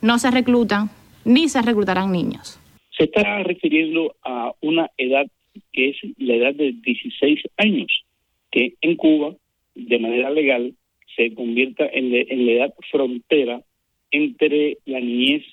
no 0.00 0.18
se 0.18 0.30
reclutan 0.30 0.90
ni 1.24 1.48
se 1.48 1.60
reclutarán 1.60 2.12
niños. 2.12 2.59
Se 3.00 3.04
está 3.04 3.42
refiriendo 3.44 4.14
a 4.22 4.52
una 4.60 4.90
edad 4.98 5.26
que 5.72 5.88
es 5.88 5.96
la 6.18 6.34
edad 6.34 6.54
de 6.54 6.74
16 6.84 7.40
años, 7.56 8.04
que 8.50 8.74
en 8.82 8.96
Cuba, 8.96 9.34
de 9.74 9.98
manera 9.98 10.28
legal, 10.28 10.74
se 11.16 11.32
convierta 11.32 11.88
en, 11.90 12.14
en 12.14 12.44
la 12.44 12.52
edad 12.52 12.74
frontera 12.90 13.62
entre 14.10 14.76
la 14.84 15.00
niñez 15.00 15.44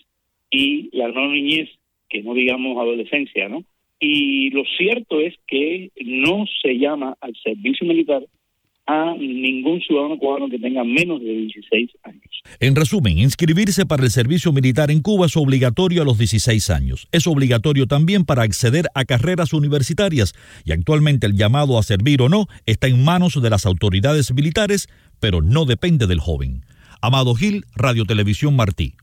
y 0.51 0.89
la 0.91 1.07
no 1.07 1.29
niñez, 1.29 1.69
que 2.09 2.21
no 2.21 2.33
digamos 2.33 2.77
adolescencia, 2.77 3.47
¿no? 3.47 3.63
Y 3.97 4.49
lo 4.49 4.65
cierto 4.77 5.21
es 5.21 5.35
que 5.47 5.91
no 6.03 6.43
se 6.61 6.77
llama 6.77 7.15
al 7.21 7.33
servicio 7.41 7.87
militar 7.87 8.25
a 8.87 9.13
ningún 9.19 9.81
ciudadano 9.81 10.17
cubano 10.17 10.49
que 10.49 10.57
tenga 10.57 10.83
menos 10.83 11.19
de 11.19 11.27
16 11.27 11.91
años. 12.03 12.23
En 12.61 12.75
resumen, 12.75 13.19
inscribirse 13.19 13.85
para 13.85 14.03
el 14.03 14.09
servicio 14.09 14.53
militar 14.53 14.89
en 14.91 15.01
Cuba 15.01 15.25
es 15.25 15.35
obligatorio 15.35 16.01
a 16.01 16.05
los 16.05 16.17
16 16.17 16.69
años. 16.69 17.07
Es 17.11 17.27
obligatorio 17.27 17.85
también 17.87 18.23
para 18.23 18.43
acceder 18.43 18.87
a 18.95 19.03
carreras 19.03 19.51
universitarias 19.51 20.33
y 20.63 20.71
actualmente 20.71 21.27
el 21.27 21.35
llamado 21.35 21.77
a 21.77 21.83
servir 21.83 22.21
o 22.21 22.29
no 22.29 22.47
está 22.65 22.87
en 22.87 23.03
manos 23.03 23.41
de 23.41 23.49
las 23.49 23.65
autoridades 23.65 24.33
militares, 24.33 24.87
pero 25.19 25.41
no 25.41 25.65
depende 25.65 26.07
del 26.07 26.21
joven. 26.21 26.63
Amado 27.01 27.35
Gil, 27.35 27.65
Radio 27.75 28.05
Televisión 28.05 28.55
Martí. 28.55 28.93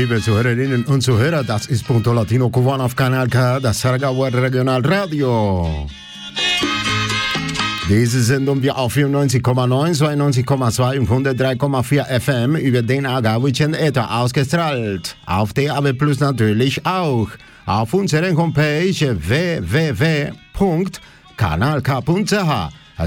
Liebe 0.00 0.18
Zuhörerinnen 0.18 0.84
und 0.86 1.02
Zuhörer, 1.02 1.44
das 1.44 1.66
ist 1.66 1.86
Punto 1.86 2.14
Latino 2.14 2.48
Kuban 2.48 2.80
auf 2.80 2.96
Kanal 2.96 3.28
K, 3.28 3.60
das 3.60 3.80
Saragawar 3.80 4.32
Regionalradio. 4.32 5.86
Diese 7.86 8.22
Sendung 8.22 8.62
wir 8.62 8.78
auf 8.78 8.96
94,9, 8.96 9.44
92,2 10.46 11.00
und 11.00 11.26
103,4 11.26 12.18
FM 12.18 12.56
über 12.56 12.80
den 12.80 13.04
Agawischen 13.04 13.74
Äther 13.74 14.10
ausgestrahlt. 14.10 15.16
Auf 15.26 15.52
DAB 15.52 15.92
Plus 15.92 16.18
natürlich 16.18 16.86
auch. 16.86 17.28
Auf 17.66 17.92
unserer 17.92 18.34
Homepage 18.34 19.18
www.kanalk.ch 19.28 20.32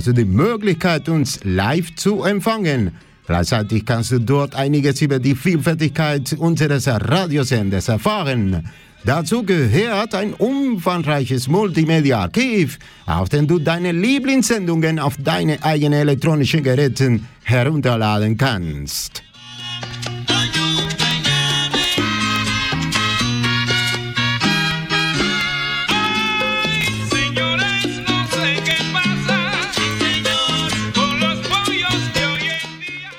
du 0.05 0.11
die 0.11 0.25
Möglichkeit, 0.25 1.09
uns 1.09 1.39
live 1.43 1.95
zu 1.95 2.21
empfangen. 2.21 2.91
Gleichzeitig 3.25 3.85
kannst 3.85 4.11
du 4.11 4.19
dort 4.19 4.55
einiges 4.55 5.01
über 5.01 5.19
die 5.19 5.35
Vielfältigkeit 5.35 6.33
unseres 6.33 6.87
Radiosenders 6.87 7.87
erfahren. 7.87 8.69
Dazu 9.05 9.43
gehört 9.43 10.15
ein 10.15 10.33
umfangreiches 10.33 11.47
Multimedia-Archiv, 11.49 12.79
auf 13.05 13.27
dem 13.27 13.47
du 13.47 13.59
deine 13.59 13.91
Lieblingssendungen 13.91 14.97
auf 14.97 15.15
deine 15.17 15.61
eigenen 15.63 15.99
elektronischen 15.99 16.63
Geräten 16.63 17.27
herunterladen 17.43 18.37
kannst. 18.37 19.23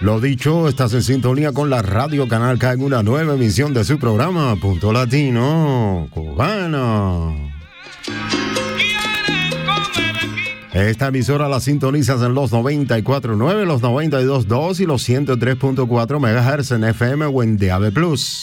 Lo 0.05 0.21
dicho, 0.21 0.69
estás 0.69 0.93
en 0.93 1.03
sintonía 1.03 1.53
con 1.53 1.71
la 1.71 1.81
Radio 1.81 2.29
Canal 2.29 2.59
K 2.59 2.75
en 2.75 2.83
una 2.83 3.03
nueva 3.03 3.33
emisión 3.33 3.73
de 3.73 3.85
su 3.85 3.99
programa 3.99 4.55
Punto 4.57 4.93
Latino 4.93 6.09
Cubano. 6.11 7.35
Esta 10.75 11.07
emisora 11.07 11.49
la 11.49 11.59
sintonizas 11.59 12.21
en 12.21 12.35
los 12.35 12.53
94.9, 12.53 13.65
los 13.65 13.81
92.2 13.81 14.81
y 14.81 14.85
los 14.85 15.09
103.4 15.09 16.21
MHz 16.21 16.73
en 16.73 16.85
FM 16.85 17.25
o 17.25 17.43
en 17.43 17.57
DAB+. 17.57 17.97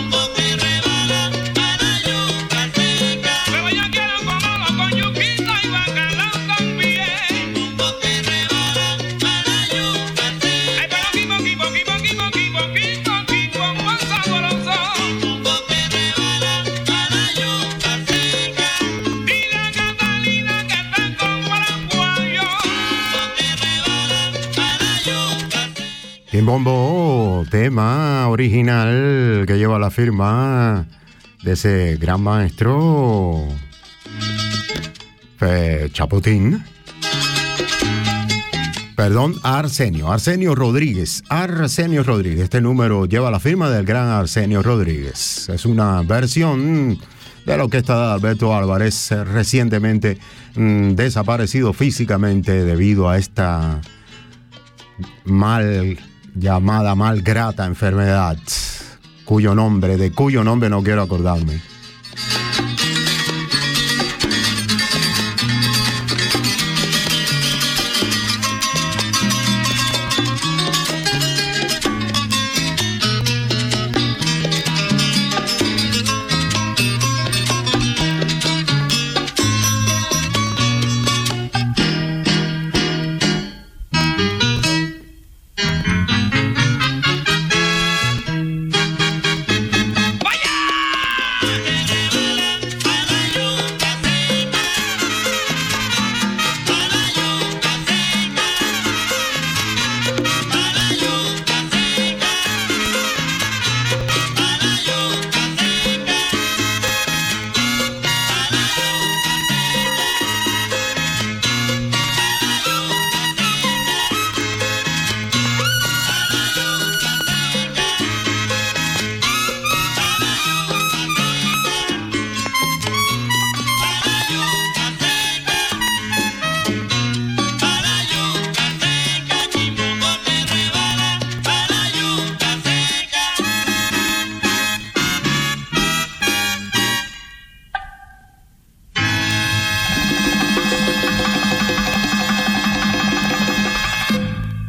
Bombo, 26.46 27.44
tema 27.50 28.28
original 28.28 29.46
que 29.48 29.58
lleva 29.58 29.80
la 29.80 29.90
firma 29.90 30.86
de 31.44 31.54
ese 31.54 31.98
gran 32.00 32.22
maestro 32.22 33.48
eh, 35.42 35.90
Chapotín. 35.92 36.64
Perdón, 38.96 39.36
Arsenio, 39.42 40.12
Arsenio 40.12 40.54
Rodríguez, 40.54 41.24
Arsenio 41.30 42.04
Rodríguez. 42.04 42.44
Este 42.44 42.62
número 42.62 43.08
lleva 43.08 43.32
la 43.32 43.40
firma 43.40 43.72
del 43.72 43.84
gran 43.84 44.08
Arsenio 44.10 44.62
Rodríguez. 44.62 45.50
Es 45.50 45.66
una 45.66 46.04
versión 46.04 47.00
de 47.48 47.58
lo 47.58 47.70
que 47.70 47.78
está 47.78 48.14
Alberto 48.14 48.56
Álvarez, 48.56 49.12
eh, 49.12 49.24
recientemente 49.24 50.20
mm, 50.56 50.92
desaparecido 50.92 51.74
físicamente 51.74 52.64
debido 52.64 53.10
a 53.10 53.18
esta 53.18 53.82
mal 55.24 55.98
llamada 56.36 56.96
malgrata 56.96 57.66
enfermedad, 57.66 58.38
cuyo 59.24 59.56
nombre, 59.56 59.98
de 59.98 60.12
cuyo 60.12 60.44
nombre 60.44 60.70
no 60.70 60.84
quiero 60.84 61.02
acordarme. 61.02 61.62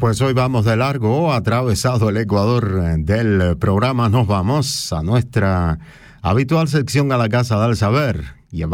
Pues 0.07 0.21
hoy 0.21 0.35
vamos 0.35 0.65
de 0.65 0.77
largo, 0.77 1.33
atravesado 1.33 2.11
el 2.11 2.17
Ecuador 2.19 2.81
eh, 2.81 2.95
del 2.97 3.57
programa, 3.59 4.09
nos 4.09 4.29
vamos 4.29 4.93
a 4.93 5.03
nuestra 5.03 5.81
habitual 6.23 6.69
sección 6.69 7.11
a 7.11 7.17
la 7.17 7.29
Casa 7.29 7.61
del 7.67 7.77
Saber. 7.77 8.23
Y 8.53 8.63
en 8.63 8.71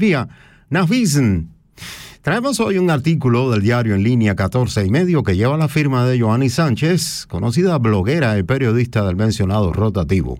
wir 0.00 0.26
nach 0.70 0.88
Wiesen. 0.88 1.50
Traemos 2.22 2.60
hoy 2.60 2.78
un 2.78 2.88
artículo 2.88 3.50
del 3.50 3.60
diario 3.60 3.94
en 3.94 4.04
línea 4.04 4.34
14 4.34 4.86
y 4.86 4.88
medio 4.88 5.22
que 5.22 5.36
lleva 5.36 5.58
la 5.58 5.68
firma 5.68 6.06
de 6.06 6.18
Joanny 6.18 6.48
Sánchez, 6.48 7.26
conocida 7.26 7.76
bloguera 7.76 8.38
y 8.38 8.42
periodista 8.42 9.04
del 9.04 9.16
mencionado 9.16 9.74
rotativo. 9.74 10.38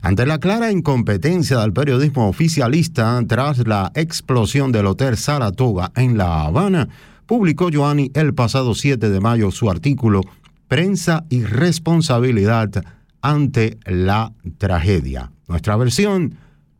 Ante 0.00 0.24
la 0.24 0.38
clara 0.38 0.72
incompetencia 0.72 1.58
del 1.58 1.74
periodismo 1.74 2.28
oficialista 2.28 3.22
tras 3.28 3.66
la 3.66 3.92
explosión 3.94 4.72
del 4.72 4.86
Hotel 4.86 5.18
Saratoga 5.18 5.92
en 5.96 6.16
La 6.16 6.44
Habana, 6.44 6.88
publicó 7.26 7.70
Joanny 7.70 8.10
el 8.14 8.34
pasado 8.34 8.74
7 8.74 9.10
de 9.10 9.20
mayo 9.20 9.50
su 9.50 9.70
artículo 9.70 10.22
Prensa 10.68 11.24
y 11.28 11.44
responsabilidad 11.44 12.82
ante 13.20 13.78
la 13.86 14.32
tragedia. 14.58 15.30
Nuestra 15.46 15.76
versión, 15.76 16.36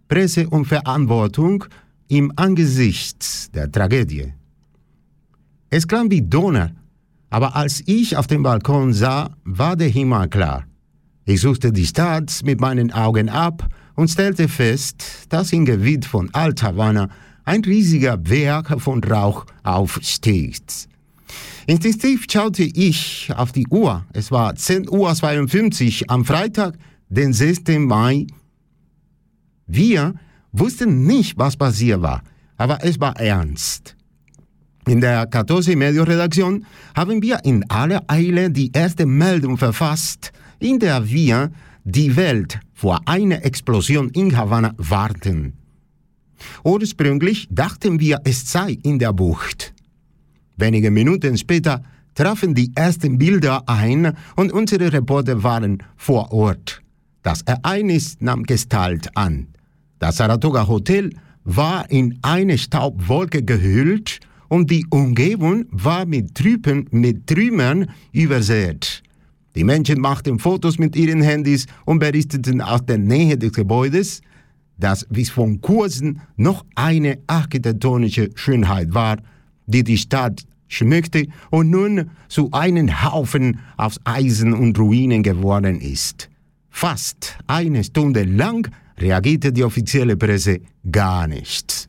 Presse 0.09 0.47
und 0.51 0.67
Verantwortung 0.67 1.65
im 2.09 2.33
Angesicht 2.37 3.55
der 3.55 3.71
Tragödie. 3.71 4.33
Es 5.71 5.87
klang 5.87 6.11
wie 6.11 6.23
Donner, 6.23 6.73
aber 7.31 7.57
als 7.57 7.83
ich 7.87 8.17
auf 8.17 8.27
dem 8.27 8.43
Balkon 8.43 8.93
sah, 8.93 9.37
war 9.45 9.77
der 9.77 9.89
Himmel 9.89 10.29
klar. 10.29 10.65
Ich 11.25 11.41
suchte 11.41 11.73
die 11.73 11.87
Stadt 11.87 12.43
mit 12.45 12.61
meinen 12.61 12.93
Augen 12.93 13.29
ab 13.29 13.67
und 13.97 14.09
stellte 14.09 14.49
fest, 14.49 15.27
dass 15.31 15.53
im 15.53 15.65
Gebiet 15.65 16.05
von 16.05 16.29
Alt 16.33 16.63
Havana 16.63 17.09
ein 17.45 17.65
riesiger 17.65 18.17
Berg 18.17 18.81
von 18.81 19.03
Rauch 19.03 19.47
aufsteigt. 19.63 20.89
Instinktiv 21.67 22.27
schaute 22.31 22.63
ich 22.63 23.31
auf 23.35 23.53
die 23.53 23.67
Uhr. 23.69 24.05
Es 24.13 24.31
war 24.31 24.53
10.52 24.53 26.03
Uhr 26.03 26.11
am 26.11 26.25
Freitag, 26.25 26.77
den 27.09 27.33
6. 27.33 27.63
Mai. 27.79 28.27
Wir 29.67 30.15
wussten 30.53 31.05
nicht, 31.07 31.39
was 31.39 31.57
passiert 31.57 32.03
war, 32.03 32.23
aber 32.57 32.85
es 32.85 33.01
war 33.01 33.19
ernst. 33.19 33.97
In 34.87 35.01
der 35.01 35.27
14 35.33 35.79
Medio 35.79 36.03
Redaktion 36.03 36.67
haben 36.95 37.23
wir 37.23 37.43
in 37.45 37.69
aller 37.71 38.03
Eile 38.07 38.51
die 38.51 38.71
erste 38.73 39.07
Meldung 39.07 39.57
verfasst, 39.57 40.33
in 40.59 40.79
der 40.79 41.09
wir 41.09 41.51
die 41.85 42.15
Welt 42.17 42.61
vor 42.75 43.01
einer 43.07 43.43
Explosion 43.45 44.11
in 44.11 44.37
Havanna 44.37 44.75
warten. 44.77 45.64
Ursprünglich 46.65 47.49
dachten 47.51 48.01
wir, 48.01 48.21
es 48.25 48.51
sei 48.51 48.79
in 48.83 48.99
der 48.99 49.13
Bucht. 49.13 49.75
Wenige 50.57 50.91
Minuten 50.91 51.37
später 51.37 51.83
trafen 52.15 52.55
die 52.55 52.71
ersten 52.75 53.19
Bilder 53.19 53.63
ein 53.67 54.17
und 54.37 54.53
unsere 54.53 54.93
Reporter 54.93 55.43
waren 55.43 55.83
vor 55.97 56.33
Ort. 56.33 56.81
Das 57.23 57.43
Ereignis 57.43 58.17
nahm 58.21 58.45
Gestalt 58.45 59.17
an. 59.17 59.49
Das 59.99 60.19
Saratoga 60.19 60.69
Hotel 60.69 61.11
war 61.45 61.91
in 61.91 62.19
eine 62.23 62.59
Staubwolke 62.59 63.43
gehüllt 63.43 64.21
und 64.49 64.71
die 64.71 64.87
Umgebung 64.91 65.67
war 65.71 66.07
mit 66.07 66.35
Trüben, 66.35 66.87
mit 66.91 67.27
Trümmern 67.27 67.91
übersät. 68.13 69.03
Die 69.55 69.65
Menschen 69.65 70.01
machten 70.01 70.39
Fotos 70.39 70.79
mit 70.79 70.97
ihren 70.97 71.23
Handys 71.23 71.67
und 71.85 71.99
berichteten 72.01 72.61
aus 72.61 72.85
der 72.87 72.99
Nähe 72.99 73.39
des 73.39 73.53
Gebäudes, 73.53 74.21
das 74.79 75.07
bis 75.09 75.31
vor 75.31 75.49
kurzem 75.61 76.21
noch 76.37 76.65
eine 76.75 77.19
architektonische 77.27 78.31
Schönheit 78.35 78.95
war, 78.95 79.19
die 79.67 79.85
die 79.85 79.99
Stadt 79.99 80.45
schmückte 80.69 81.27
und 81.51 81.71
nun 81.71 82.11
zu 82.29 82.51
einem 82.53 83.05
Haufen 83.05 83.61
aus 83.77 84.01
Eisen 84.05 84.53
und 84.53 84.79
Ruinen 84.79 85.23
geworden 85.23 85.81
ist. 85.81 86.29
Fast 86.71 87.39
eine 87.47 87.85
Stunde 87.85 88.25
lang 88.25 88.69
reagierte 88.99 89.53
die 89.53 89.65
offizielle 89.65 90.17
Presse 90.17 90.61
gar 90.91 91.27
nichts. 91.27 91.89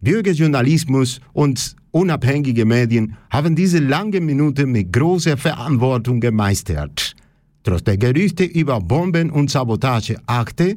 Bürgerjournalismus 0.00 1.20
und 1.32 1.74
unabhängige 1.90 2.64
Medien 2.64 3.16
haben 3.30 3.56
diese 3.56 3.78
lange 3.78 4.20
Minute 4.20 4.66
mit 4.66 4.92
großer 4.92 5.36
Verantwortung 5.36 6.20
gemeistert. 6.20 7.16
Trotz 7.64 7.82
der 7.84 7.96
Gerüchte 7.96 8.44
über 8.44 8.80
Bomben- 8.80 9.30
und 9.30 9.50
Sabotageakte, 9.50 10.76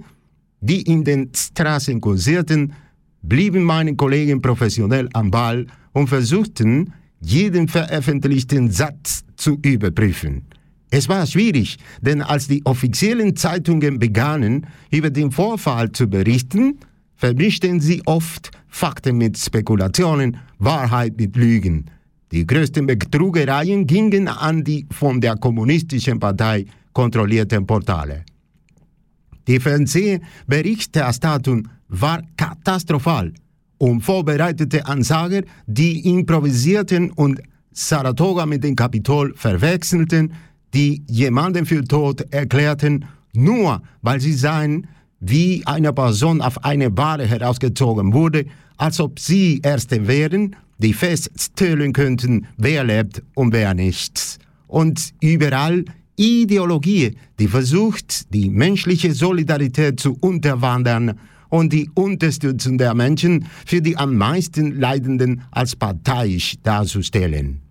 die 0.62 0.82
in 0.84 1.03
den 1.03 1.30
Straßen 1.36 1.99
kursierten, 1.99 2.74
blieben 3.22 3.64
meine 3.64 3.95
Kollegen 3.95 4.41
professionell 4.41 5.09
am 5.14 5.30
Ball 5.30 5.68
und 5.93 6.07
versuchten, 6.07 6.93
jeden 7.20 7.68
veröffentlichten 7.68 8.72
Satz 8.72 9.24
zu 9.36 9.57
überprüfen. 9.62 10.43
Es 10.89 11.07
war 11.07 11.26
schwierig, 11.26 11.78
denn 12.01 12.22
als 12.22 12.47
die 12.47 12.66
offiziellen 12.66 13.36
Zeitungen 13.36 13.99
begannen, 13.99 14.68
über 14.91 15.09
den 15.09 15.32
Vorfall 15.32 15.91
zu 15.91 16.07
berichten, 16.07 16.80
vermischten 17.16 17.80
sie 17.80 18.01
oft 18.05 18.51
Fakten 18.68 19.18
mit 19.18 19.38
Spekulationen, 19.38 20.38
Wahrheit 20.59 21.18
mit 21.18 21.36
Lügen. 21.36 21.86
Die 22.32 22.45
größten 22.47 22.88
Betrügereien 22.88 23.86
gingen 23.86 24.28
an 24.28 24.64
die 24.64 24.86
von 24.91 25.22
der 25.22 25.36
kommunistischen 25.36 26.20
Partei 26.20 26.66
kontrollierten 26.93 27.66
Portale. 27.66 28.26
Die 29.48 29.60
Fernsehberichterstattung 29.60 31.68
war 31.88 32.22
katastrophal. 32.38 33.34
Unvorbereitete 33.78 34.86
Ansager, 34.86 35.42
die 35.66 36.08
improvisierten 36.08 37.12
und 37.12 37.42
Saratoga 37.72 38.46
mit 38.46 38.64
dem 38.64 38.76
Kapitol 38.76 39.34
verwechselten, 39.36 40.34
die 40.74 41.04
jemanden 41.08 41.66
für 41.66 41.84
tot 41.84 42.22
erklärten, 42.32 43.06
nur 43.34 43.82
weil 44.02 44.20
sie 44.20 44.34
sahen, 44.34 44.88
wie 45.20 45.64
eine 45.66 45.94
Person 45.94 46.42
auf 46.42 46.64
eine 46.64 46.89
Bahre 46.89 47.26
herausgezogen 47.26 48.14
wurde, 48.14 48.46
als 48.78 49.00
ob 49.00 49.20
sie 49.20 49.60
Erste 49.64 50.08
wären, 50.08 50.56
die 50.80 50.94
feststellen 50.94 51.94
könnten, 51.94 52.48
wer 52.58 52.84
lebt 52.84 53.22
und 53.36 53.54
wer 53.54 53.74
nicht. 53.74 54.39
Und 54.68 55.14
überall 55.22 55.86
Ideologie, 56.22 57.15
die 57.39 57.47
versucht, 57.47 58.32
die 58.32 58.51
menschliche 58.51 59.11
Solidarität 59.11 59.99
zu 59.99 60.15
unterwandern 60.19 61.17
und 61.49 61.74
die 61.74 61.89
Unterstützung 61.95 62.78
der 62.78 62.93
Menschen 62.93 63.45
für 63.65 63.82
die 63.82 63.97
am 63.97 64.15
meisten 64.15 64.80
Leidenden 64.80 65.41
als 65.49 65.76
parteiisch 65.76 66.57
darzustellen. 66.61 67.61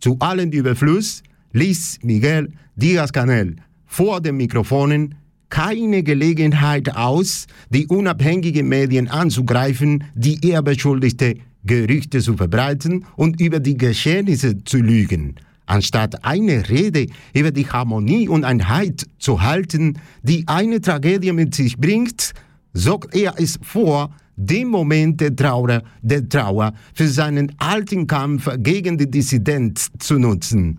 Zu 0.00 0.16
allen 0.18 0.50
Überfluss 0.50 1.22
ließ 1.52 2.00
Miguel 2.02 2.52
Diaz-Canel 2.74 3.54
vor 3.86 4.20
den 4.20 4.36
Mikrofonen 4.36 5.14
keine 5.48 6.02
Gelegenheit 6.02 6.96
aus, 6.96 7.46
die 7.68 7.86
unabhängigen 7.86 8.68
Medien 8.68 9.06
anzugreifen, 9.06 10.02
die 10.14 10.40
er 10.50 10.62
beschuldigte, 10.62 11.36
Gerüchte 11.64 12.18
zu 12.18 12.36
verbreiten 12.36 13.04
und 13.14 13.40
über 13.40 13.60
die 13.60 13.76
Geschehnisse 13.76 14.64
zu 14.64 14.78
lügen. 14.78 15.36
Anstatt 15.70 16.24
eine 16.24 16.68
Rede 16.68 17.06
über 17.32 17.52
die 17.52 17.64
Harmonie 17.64 18.26
und 18.26 18.42
Einheit 18.42 19.06
zu 19.20 19.40
halten, 19.40 20.00
die 20.24 20.42
eine 20.48 20.80
Tragödie 20.80 21.30
mit 21.30 21.54
sich 21.54 21.78
bringt, 21.78 22.32
sorgt 22.72 23.14
er 23.14 23.34
es 23.36 23.56
vor, 23.62 24.12
den 24.34 24.66
Moment 24.66 25.20
der 25.20 25.36
Trauer, 25.36 25.84
der 26.02 26.28
Trauer 26.28 26.72
für 26.92 27.06
seinen 27.06 27.54
alten 27.58 28.08
Kampf 28.08 28.50
gegen 28.58 28.98
die 28.98 29.08
Dissidenz 29.08 29.92
zu 30.00 30.18
nutzen. 30.18 30.78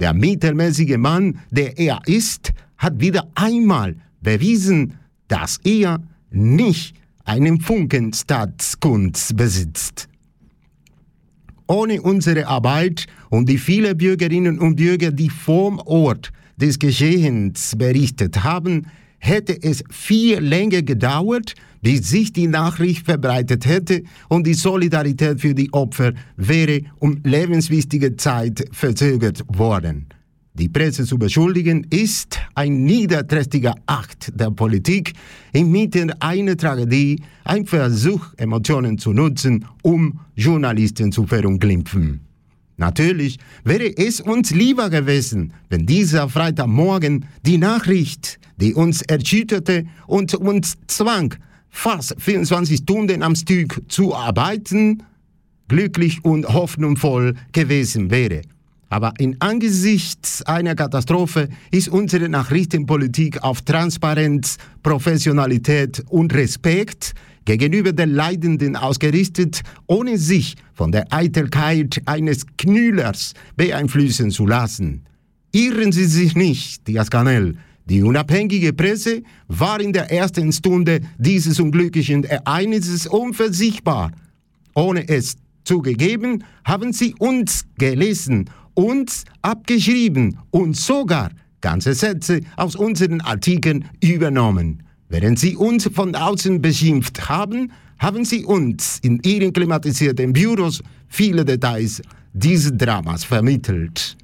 Der 0.00 0.12
mittelmäßige 0.12 0.98
Mann, 0.98 1.38
der 1.50 1.78
er 1.78 2.02
ist, 2.04 2.52
hat 2.76 3.00
wieder 3.00 3.26
einmal 3.36 3.96
bewiesen, 4.20 4.98
dass 5.28 5.58
er 5.64 5.98
nicht 6.30 6.94
einen 7.24 7.58
Funken 7.62 8.12
Staatskunst 8.12 9.34
besitzt. 9.34 10.08
Ohne 11.68 12.02
unsere 12.02 12.46
Arbeit 12.46 13.06
und 13.30 13.48
die 13.48 13.58
vielen 13.58 13.96
Bürgerinnen 13.96 14.58
und 14.58 14.76
Bürger, 14.76 15.10
die 15.10 15.30
vom 15.30 15.78
Ort 15.80 16.32
des 16.56 16.78
Geschehens 16.78 17.74
berichtet 17.76 18.44
haben, 18.44 18.86
hätte 19.18 19.60
es 19.62 19.82
viel 19.90 20.38
länger 20.38 20.82
gedauert, 20.82 21.54
bis 21.82 22.08
sich 22.08 22.32
die 22.32 22.46
Nachricht 22.46 23.04
verbreitet 23.04 23.66
hätte 23.66 24.02
und 24.28 24.46
die 24.46 24.54
Solidarität 24.54 25.40
für 25.40 25.54
die 25.54 25.72
Opfer 25.72 26.12
wäre 26.36 26.82
um 26.98 27.20
lebenswichtige 27.24 28.16
Zeit 28.16 28.64
verzögert 28.72 29.42
worden. 29.48 30.06
Die 30.54 30.70
Presse 30.70 31.04
zu 31.04 31.18
beschuldigen 31.18 31.86
ist 31.90 32.38
ein 32.54 32.84
niederträchtiger 32.84 33.74
Akt 33.84 34.32
der 34.34 34.50
Politik 34.50 35.12
inmitten 35.52 36.12
einer 36.20 36.56
Tragödie, 36.56 37.20
ein 37.44 37.66
Versuch, 37.66 38.32
Emotionen 38.38 38.96
zu 38.96 39.12
nutzen, 39.12 39.66
um 39.82 40.18
Journalisten 40.34 41.12
zu 41.12 41.26
verunglimpfen. 41.26 42.25
Natürlich 42.76 43.38
wäre 43.64 43.96
es 43.96 44.20
uns 44.20 44.50
lieber 44.50 44.90
gewesen, 44.90 45.52
wenn 45.70 45.86
dieser 45.86 46.28
Freitagmorgen 46.28 47.24
die 47.44 47.58
Nachricht, 47.58 48.38
die 48.58 48.74
uns 48.74 49.02
erschütterte 49.02 49.86
und 50.06 50.34
uns 50.34 50.76
zwang, 50.86 51.34
fast 51.70 52.14
24 52.18 52.78
Stunden 52.78 53.22
am 53.22 53.34
Stück 53.34 53.82
zu 53.88 54.14
arbeiten, 54.14 55.02
glücklich 55.68 56.24
und 56.24 56.48
hoffnungsvoll 56.48 57.34
gewesen 57.52 58.10
wäre. 58.10 58.42
Aber 58.88 59.14
in 59.18 59.40
angesichts 59.40 60.42
einer 60.42 60.74
Katastrophe 60.74 61.48
ist 61.70 61.88
unsere 61.88 62.28
Nachrichtenpolitik 62.28 63.42
auf 63.42 63.62
Transparenz, 63.62 64.58
Professionalität 64.82 66.04
und 66.08 66.32
Respekt 66.34 67.14
gegenüber 67.46 67.92
den 67.92 68.10
Leidenden 68.10 68.76
ausgerichtet, 68.76 69.62
ohne 69.86 70.18
sich 70.18 70.56
von 70.74 70.92
der 70.92 71.06
Eitelkeit 71.10 72.02
eines 72.04 72.44
Knüllers 72.58 73.32
beeinflussen 73.56 74.30
zu 74.30 74.46
lassen. 74.46 75.06
Irren 75.52 75.92
Sie 75.92 76.04
sich 76.04 76.36
nicht, 76.36 76.86
Diaz 76.86 77.08
Canel. 77.08 77.56
Die 77.86 78.02
unabhängige 78.02 78.74
Presse 78.74 79.22
war 79.48 79.80
in 79.80 79.94
der 79.94 80.12
ersten 80.12 80.52
Stunde 80.52 81.00
dieses 81.16 81.58
unglücklichen 81.58 82.24
Ereignisses 82.24 83.06
unversichtbar. 83.06 84.10
Ohne 84.74 85.08
es 85.08 85.36
zugegeben, 85.64 86.44
haben 86.64 86.92
sie 86.92 87.14
uns 87.18 87.64
gelesen 87.78 88.50
uns 88.76 89.24
abgeschrieben 89.42 90.38
und 90.50 90.76
sogar 90.76 91.30
ganze 91.60 91.94
Sätze 91.94 92.42
aus 92.56 92.76
unseren 92.76 93.20
Artikeln 93.22 93.86
übernommen. 94.00 94.82
Während 95.08 95.38
sie 95.38 95.56
uns 95.56 95.88
von 95.92 96.14
außen 96.14 96.60
beschimpft 96.60 97.28
haben, 97.28 97.72
haben 97.98 98.24
sie 98.24 98.44
uns 98.44 98.98
in 99.02 99.20
ihren 99.22 99.52
klimatisierten 99.52 100.32
Büros 100.32 100.82
viele 101.08 101.44
Details 101.44 102.02
dieses 102.32 102.76
Dramas 102.76 103.24
vermittelt. 103.24 104.16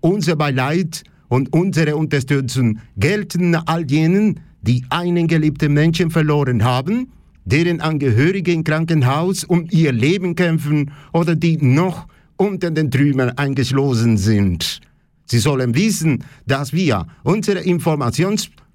Unser 0.00 0.36
Beileid 0.36 1.02
und 1.28 1.52
unsere 1.52 1.96
Unterstützung 1.96 2.78
gelten 2.96 3.54
all 3.54 3.90
jenen, 3.90 4.40
die 4.62 4.84
einen 4.90 5.26
geliebten 5.26 5.72
Menschen 5.72 6.10
verloren 6.10 6.62
haben, 6.62 7.08
deren 7.44 7.80
Angehörige 7.80 8.52
im 8.52 8.64
Krankenhaus 8.64 9.44
um 9.44 9.66
ihr 9.70 9.92
Leben 9.92 10.34
kämpfen 10.34 10.92
oder 11.12 11.34
die 11.34 11.56
noch 11.56 12.06
unter 12.36 12.70
den 12.70 12.90
Trümmern 12.90 13.30
eingeschlossen 13.36 14.16
sind. 14.16 14.80
Sie 15.26 15.38
sollen 15.38 15.74
wissen, 15.74 16.24
dass 16.46 16.72
wir 16.72 17.06
unsere 17.22 17.60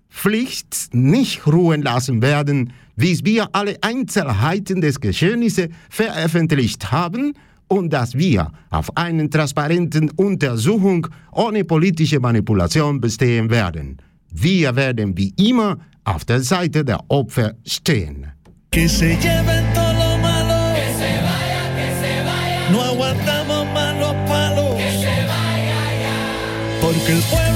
Informationspflicht 0.09 0.93
nicht 0.93 1.45
ruhen 1.47 1.81
lassen 1.81 2.21
werden, 2.21 2.73
bis 2.95 3.23
wir 3.23 3.49
alle 3.53 3.77
Einzelheiten 3.81 4.81
des 4.81 4.99
Geschehnisses 4.99 5.69
veröffentlicht 5.89 6.91
haben 6.91 7.33
und 7.67 7.91
dass 7.91 8.15
wir 8.15 8.51
auf 8.69 8.95
eine 8.95 9.29
transparenten 9.29 10.09
Untersuchung 10.11 11.07
ohne 11.31 11.63
politische 11.63 12.19
Manipulation 12.19 12.99
bestehen 13.01 13.49
werden. 13.49 13.97
Wir 14.31 14.75
werden 14.75 15.17
wie 15.17 15.33
immer 15.37 15.77
auf 16.03 16.25
der 16.25 16.41
Seite 16.41 16.83
der 16.83 16.99
Opfer 17.09 17.53
stehen. 17.65 18.27
Que 18.69 18.87
se 18.89 19.15
lleven 19.15 19.73
todo 19.73 19.93
lo 19.93 20.17
malo. 20.17 20.75
Que 20.75 20.93
se 20.99 21.11
vaya, 21.23 21.63
que 21.77 21.87
se 22.01 22.23
vaya. 22.23 22.69
No 22.69 22.81
aguantamos 22.81 23.65
más 23.73 23.97
los 23.97 24.13
palos. 24.27 24.75
Que 24.75 24.91
se 24.91 25.25
vaya 25.25 25.79
ya. 26.03 26.81
Porque 26.81 27.13
el 27.13 27.21
pueblo 27.23 27.46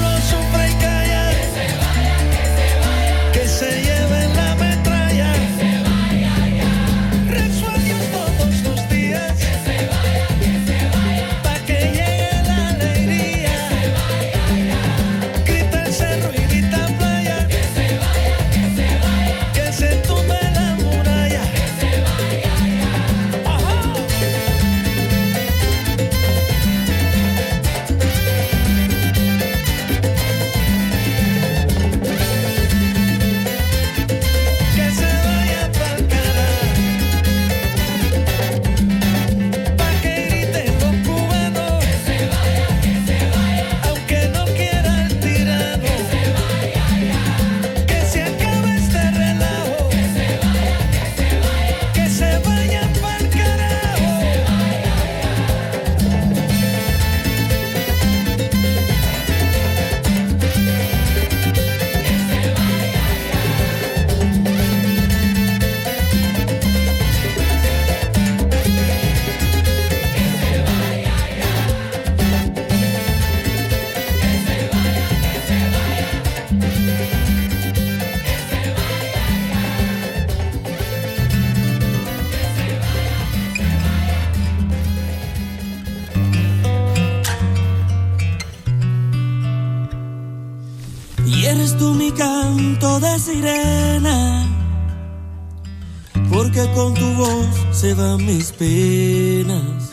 mis 98.42 98.52
penas. 98.52 99.92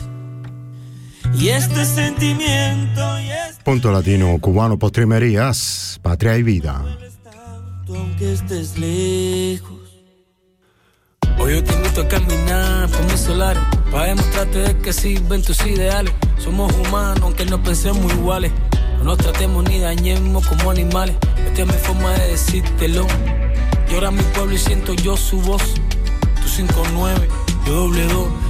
Y 1.38 1.48
este 1.50 1.84
sentimiento, 1.84 3.20
y 3.20 3.30
este 3.30 3.62
Punto 3.62 3.92
Latino 3.92 4.36
Cubano 4.40 4.76
Postrimerías, 4.76 6.00
Patria 6.02 6.36
y 6.36 6.42
Vida. 6.42 6.84
aunque 7.88 8.32
estés 8.32 8.76
lejos. 8.76 9.78
Hoy 11.38 11.54
yo 11.54 11.64
te 11.64 11.72
invito 11.74 12.00
a 12.02 12.08
caminar 12.08 12.88
por 12.90 13.04
mi 13.04 13.16
solar 13.16 13.56
Para 13.90 14.06
demostrarte 14.06 14.58
de 14.58 14.78
que 14.78 14.92
sirven 14.92 15.42
tus 15.42 15.64
ideales 15.64 16.12
Somos 16.38 16.70
humanos 16.74 17.20
aunque 17.22 17.46
no 17.46 17.62
pensemos 17.62 18.12
iguales 18.12 18.52
No 18.98 19.04
nos 19.04 19.18
tratemos 19.18 19.64
ni 19.64 19.78
dañemos 19.78 20.46
como 20.46 20.70
animales 20.70 21.16
Esta 21.46 21.62
es 21.62 21.66
mi 21.66 21.72
forma 21.72 22.10
de 22.10 22.32
decírtelo 22.32 23.06
Llora 23.90 24.10
mi 24.10 24.22
pueblo 24.34 24.54
y 24.54 24.58
siento 24.58 24.92
yo 24.94 25.16
su 25.16 25.40
voz 25.40 25.62
Tú 26.42 26.62
5-9, 26.62 27.28
2 27.70 27.92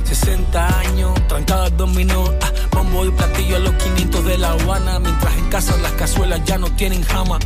60 0.04 0.78
años, 0.78 1.10
trancadas 1.28 1.76
dominó 1.76 2.24
ah, 2.40 2.52
Bombo 2.72 3.04
y 3.04 3.10
platillo 3.10 3.56
a 3.56 3.58
los 3.58 3.74
500 3.74 4.24
de 4.24 4.38
La 4.38 4.52
Habana 4.52 4.98
Mientras 4.98 5.36
en 5.36 5.48
casa 5.50 5.76
las 5.82 5.92
cazuelas 5.92 6.42
ya 6.46 6.56
no 6.56 6.70
tienen 6.74 7.02
jama 7.02 7.38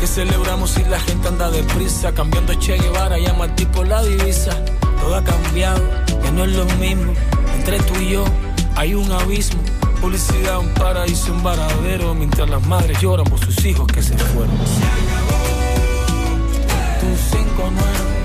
que 0.00 0.06
celebramos 0.06 0.70
si 0.70 0.82
la 0.84 0.98
gente 0.98 1.28
anda 1.28 1.50
deprisa, 1.50 2.12
cambiando 2.12 2.54
Che 2.54 2.78
Guevara, 2.78 3.18
llama 3.18 3.44
al 3.44 3.54
tipo 3.54 3.84
la 3.84 4.02
divisa. 4.02 4.50
Todo 4.98 5.14
ha 5.14 5.22
cambiado, 5.22 5.82
ya 6.24 6.30
no 6.30 6.44
es 6.44 6.52
lo 6.52 6.64
mismo. 6.76 7.12
Entre 7.58 7.78
tú 7.80 8.00
y 8.00 8.12
yo 8.12 8.24
hay 8.76 8.94
un 8.94 9.12
abismo. 9.12 9.60
Publicidad, 10.00 10.58
un 10.58 10.72
paraíso, 10.72 11.34
un 11.34 11.42
varadero. 11.42 12.14
Mientras 12.14 12.48
las 12.48 12.66
madres 12.66 12.98
lloran 12.98 13.26
por 13.26 13.38
sus 13.40 13.62
hijos 13.66 13.86
que 13.88 14.00
se 14.02 14.16
fueron. 14.16 14.56
Tu 17.00 17.36
5 17.36 17.70
yo 17.70 17.70
doble 17.70 18.19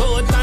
sword 0.00 0.39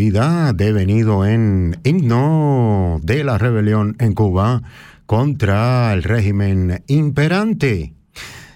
Devenido 0.00 1.26
en 1.26 1.78
himno 1.84 3.00
de 3.02 3.22
la 3.22 3.36
rebelión 3.36 3.96
en 3.98 4.14
Cuba 4.14 4.62
contra 5.04 5.92
el 5.92 6.02
régimen 6.02 6.82
imperante. 6.86 7.92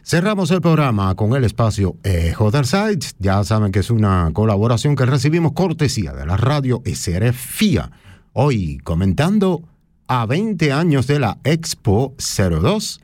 Cerramos 0.03 0.51
el 0.53 0.63
programa 0.63 1.15
con 1.17 1.35
el 1.35 1.45
espacio 1.45 1.99
Ejo 2.03 2.51
del. 2.51 3.15
Ya 3.19 3.45
saben 3.45 3.73
que 3.73 3.81
es 3.81 3.91
una 3.91 4.31
colaboración 4.33 4.97
que 4.97 5.05
recibimos 5.05 5.53
cortesía 5.53 6.15
de 6.15 6.25
la 6.25 6.39
radio 6.39 6.83
SRF 6.87 7.37
FIA. 7.37 7.91
Hoy 8.33 8.79
comentando 8.79 9.69
a 10.09 10.25
20 10.25 10.73
años 10.73 11.07
de 11.07 11.19
la 11.19 11.37
Expo 11.45 12.15
02, 12.17 13.03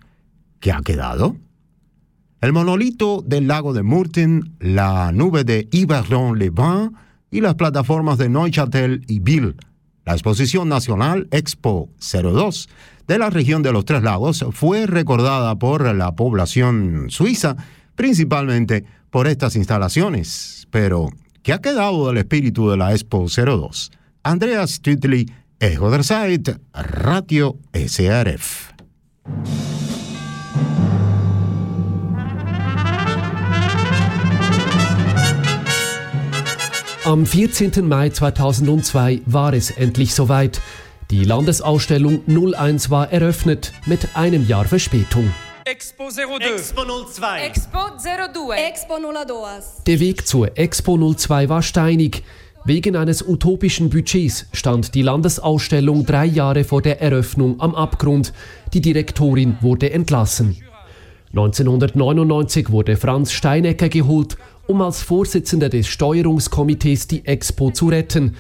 que 0.61 0.73
ha 0.73 0.81
quedado 0.81 1.37
el 2.41 2.55
monolito 2.55 3.23
del 3.23 3.49
lago 3.49 3.75
de 3.75 3.83
Murten, 3.83 4.57
la 4.61 5.13
nube 5.13 5.45
de 5.45 5.69
Yverdon-les-Bains 5.71 6.93
y 7.31 7.41
las 7.41 7.55
plataformas 7.55 8.19
de 8.19 8.29
Neuchâtel 8.29 9.05
y 9.07 9.21
Bill. 9.21 9.57
La 10.05 10.13
exposición 10.13 10.69
nacional 10.69 11.29
Expo 11.31 11.89
02 12.01 12.69
de 13.07 13.19
la 13.19 13.31
región 13.31 13.63
de 13.63 13.73
los 13.73 13.85
Tres 13.85 14.03
Lagos 14.03 14.45
fue 14.53 14.87
recordada 14.87 15.57
por 15.59 15.95
la 15.95 16.15
población 16.15 17.07
suiza, 17.09 17.57
principalmente 17.95 18.85
por 19.11 19.27
estas 19.27 19.57
instalaciones. 19.57 20.67
Pero, 20.71 21.09
¿qué 21.43 21.53
ha 21.53 21.61
quedado 21.61 22.09
del 22.09 22.19
espíritu 22.19 22.71
de 22.71 22.77
la 22.77 22.93
Expo 22.93 23.27
02? 23.27 23.91
Andreas 24.23 24.81
der 24.83 26.05
Zeit, 26.05 26.49
Radio 26.73 27.59
SRF. 27.73 28.71
Am 37.11 37.27
14. 37.27 37.89
Mai 37.89 38.11
2002 38.11 39.23
war 39.27 39.53
es 39.53 39.73
endlich 39.73 40.15
soweit. 40.15 40.61
Die 41.11 41.25
Landesausstellung 41.25 42.21
01 42.29 42.89
war 42.89 43.11
eröffnet 43.11 43.73
mit 43.87 44.15
einem 44.15 44.47
Jahr 44.47 44.65
Verspätung. 44.65 45.35
Expo 45.65 46.09
02. 46.09 46.37
Expo 46.55 46.83
02. 46.85 47.47
Expo 47.47 47.79
02. 47.99 48.65
Expo 48.65 48.95
02. 48.95 49.83
Der 49.89 49.99
Weg 49.99 50.25
zur 50.25 50.57
Expo 50.57 51.15
02 51.15 51.49
war 51.49 51.63
steinig. 51.63 52.23
Wegen 52.65 52.95
eines 52.95 53.27
utopischen 53.27 53.91
Budgets 53.91 54.47
stand 54.53 54.95
die 54.95 55.03
Landesausstellung 55.03 56.07
drei 56.07 56.27
Jahre 56.27 56.63
vor 56.63 56.81
der 56.81 57.03
Eröffnung 57.03 57.61
am 57.61 57.75
Abgrund. 57.75 58.33
Die 58.73 58.81
Direktorin 58.81 59.59
wurde 59.61 59.91
entlassen. 59.91 60.63
1999 61.33 62.71
wurde 62.71 62.97
Franz 62.97 63.33
Steinecker 63.33 63.89
geholt, 63.89 64.37
um 64.71 64.83
als 64.83 65.03
Vorsitzender 65.03 65.69
des 65.69 65.89
Steuerungskomitees 65.89 67.09
die 67.09 67.27
Expo 67.27 67.73
zu 67.73 67.89
retten. 67.89 68.37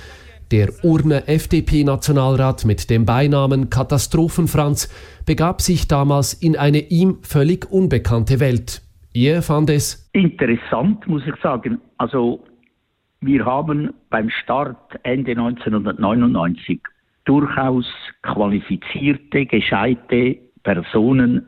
Der 0.52 0.68
Urner 0.84 1.28
FDP-Nationalrat 1.28 2.64
mit 2.64 2.88
dem 2.88 3.04
Beinamen 3.04 3.68
Katastrophenfranz 3.68 4.88
begab 5.26 5.60
sich 5.60 5.88
damals 5.88 6.34
in 6.34 6.56
eine 6.56 6.78
ihm 6.78 7.18
völlig 7.22 7.68
unbekannte 7.72 8.38
Welt. 8.38 8.80
Er 9.12 9.42
fand 9.42 9.70
es 9.70 10.08
Interessant, 10.12 11.04
muss 11.08 11.26
ich 11.26 11.34
sagen. 11.42 11.80
Also, 11.98 12.44
wir 13.20 13.44
haben 13.44 13.92
beim 14.08 14.30
Start 14.30 15.00
Ende 15.02 15.32
1999 15.32 16.80
durchaus 17.24 17.86
qualifizierte, 18.22 19.46
gescheite 19.46 20.38
Personen 20.62 21.44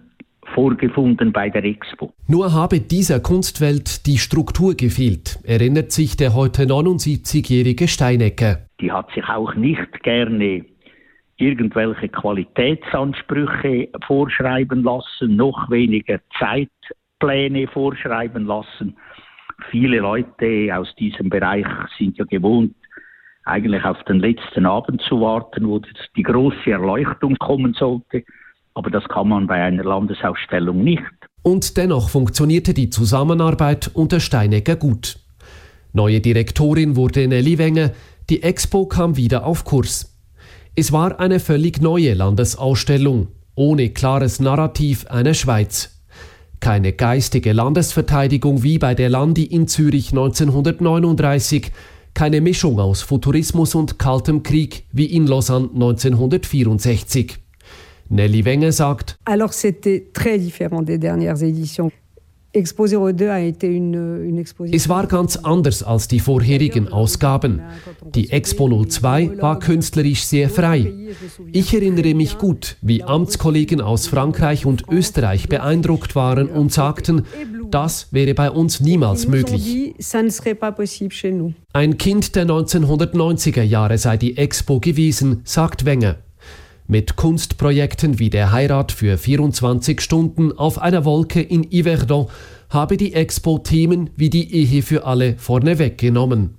vorgefunden 0.54 1.32
bei 1.32 1.48
der 1.48 1.64
Expo. 1.64 2.12
Nur 2.26 2.52
habe 2.52 2.80
dieser 2.80 3.20
Kunstwelt 3.20 4.06
die 4.06 4.18
Struktur 4.18 4.74
gefehlt, 4.74 5.38
erinnert 5.44 5.92
sich 5.92 6.16
der 6.16 6.34
heute 6.34 6.64
79-jährige 6.64 7.88
Steinecker. 7.88 8.58
Die 8.80 8.92
hat 8.92 9.10
sich 9.14 9.24
auch 9.28 9.54
nicht 9.54 10.02
gerne 10.02 10.64
irgendwelche 11.36 12.08
Qualitätsansprüche 12.08 13.88
vorschreiben 14.06 14.82
lassen, 14.82 15.36
noch 15.36 15.70
weniger 15.70 16.20
Zeitpläne 16.38 17.66
vorschreiben 17.68 18.46
lassen. 18.46 18.96
Viele 19.70 19.98
Leute 19.98 20.70
aus 20.76 20.94
diesem 20.96 21.30
Bereich 21.30 21.66
sind 21.98 22.18
ja 22.18 22.24
gewohnt, 22.24 22.74
eigentlich 23.44 23.84
auf 23.84 24.02
den 24.04 24.20
letzten 24.20 24.66
Abend 24.66 25.02
zu 25.02 25.20
warten, 25.20 25.66
wo 25.66 25.80
die 26.16 26.22
große 26.22 26.70
Erleuchtung 26.70 27.36
kommen 27.36 27.74
sollte. 27.74 28.24
Aber 28.74 28.90
das 28.90 29.04
kann 29.04 29.28
man 29.28 29.46
bei 29.46 29.62
einer 29.62 29.84
Landesausstellung 29.84 30.82
nicht. 30.82 31.02
Und 31.42 31.76
dennoch 31.76 32.08
funktionierte 32.08 32.72
die 32.72 32.90
Zusammenarbeit 32.90 33.90
unter 33.94 34.20
Steinecker 34.20 34.76
gut. 34.76 35.18
Neue 35.92 36.20
Direktorin 36.20 36.96
wurde 36.96 37.26
Nelly 37.28 37.58
Wenger, 37.58 37.90
die 38.30 38.42
Expo 38.42 38.86
kam 38.86 39.16
wieder 39.16 39.44
auf 39.44 39.64
Kurs. 39.64 40.18
Es 40.74 40.90
war 40.90 41.20
eine 41.20 41.38
völlig 41.38 41.82
neue 41.82 42.14
Landesausstellung, 42.14 43.28
ohne 43.54 43.90
klares 43.90 44.40
Narrativ 44.40 45.06
einer 45.06 45.34
Schweiz. 45.34 46.02
Keine 46.60 46.92
geistige 46.92 47.52
Landesverteidigung 47.52 48.62
wie 48.62 48.78
bei 48.78 48.94
der 48.94 49.10
Landi 49.10 49.44
in 49.44 49.66
Zürich 49.68 50.12
1939, 50.12 51.72
keine 52.14 52.40
Mischung 52.40 52.78
aus 52.78 53.02
Futurismus 53.02 53.74
und 53.74 53.98
Kaltem 53.98 54.42
Krieg 54.42 54.86
wie 54.92 55.06
in 55.06 55.26
Lausanne 55.26 55.68
1964. 55.74 57.41
Nelly 58.12 58.44
Wenger 58.44 58.72
sagt, 58.72 59.18
Alors 59.24 59.54
c'était 59.54 60.10
très 60.12 60.38
différent 60.38 60.82
des 60.82 60.98
dernières 60.98 61.42
éditions. 61.42 61.90
Expo 62.54 62.86
02 62.86 63.30
a 63.30 63.40
été 63.40 63.66
une, 63.66 64.22
une 64.22 64.36
exposition. 64.36 64.76
Es 64.76 64.86
war 64.90 65.06
ganz 65.06 65.38
anders 65.38 65.82
als 65.82 66.06
die 66.08 66.20
vorherigen 66.20 66.88
Ausgaben. 66.88 67.62
Die 68.14 68.28
Expo 68.28 68.68
02 68.68 69.40
war 69.40 69.58
künstlerisch 69.58 70.24
sehr 70.24 70.50
frei. 70.50 70.92
Ich 71.52 71.72
erinnere 71.72 72.12
mich 72.14 72.36
gut, 72.36 72.76
wie 72.82 73.02
Amtskollegen 73.02 73.80
aus 73.80 74.06
Frankreich 74.06 74.66
und 74.66 74.84
Österreich 74.90 75.48
beeindruckt 75.48 76.14
waren 76.14 76.48
und 76.48 76.70
sagten, 76.70 77.22
das 77.70 78.08
wäre 78.10 78.34
bei 78.34 78.50
uns 78.50 78.80
niemals 78.80 79.26
möglich. 79.26 79.94
ne. 81.24 81.54
Ein 81.72 81.96
Kind 81.96 82.36
der 82.36 82.44
1990er 82.44 83.62
Jahre 83.62 83.96
sei 83.96 84.18
die 84.18 84.36
Expo 84.36 84.78
gewesen, 84.78 85.40
sagt 85.44 85.86
Wenger. 85.86 86.16
Mit 86.86 87.16
Kunstprojekten 87.16 88.18
wie 88.18 88.30
der 88.30 88.52
Heirat 88.52 88.92
für 88.92 89.16
24 89.16 90.00
Stunden 90.00 90.52
auf 90.52 90.78
einer 90.78 91.04
Wolke 91.04 91.40
in 91.40 91.68
Yverdon 91.72 92.26
habe 92.70 92.96
die 92.96 93.14
Expo 93.14 93.58
Themen 93.58 94.10
wie 94.16 94.30
die 94.30 94.52
Ehe 94.52 94.82
für 94.82 95.04
alle 95.04 95.36
vorne 95.38 95.78
weggenommen. 95.78 96.58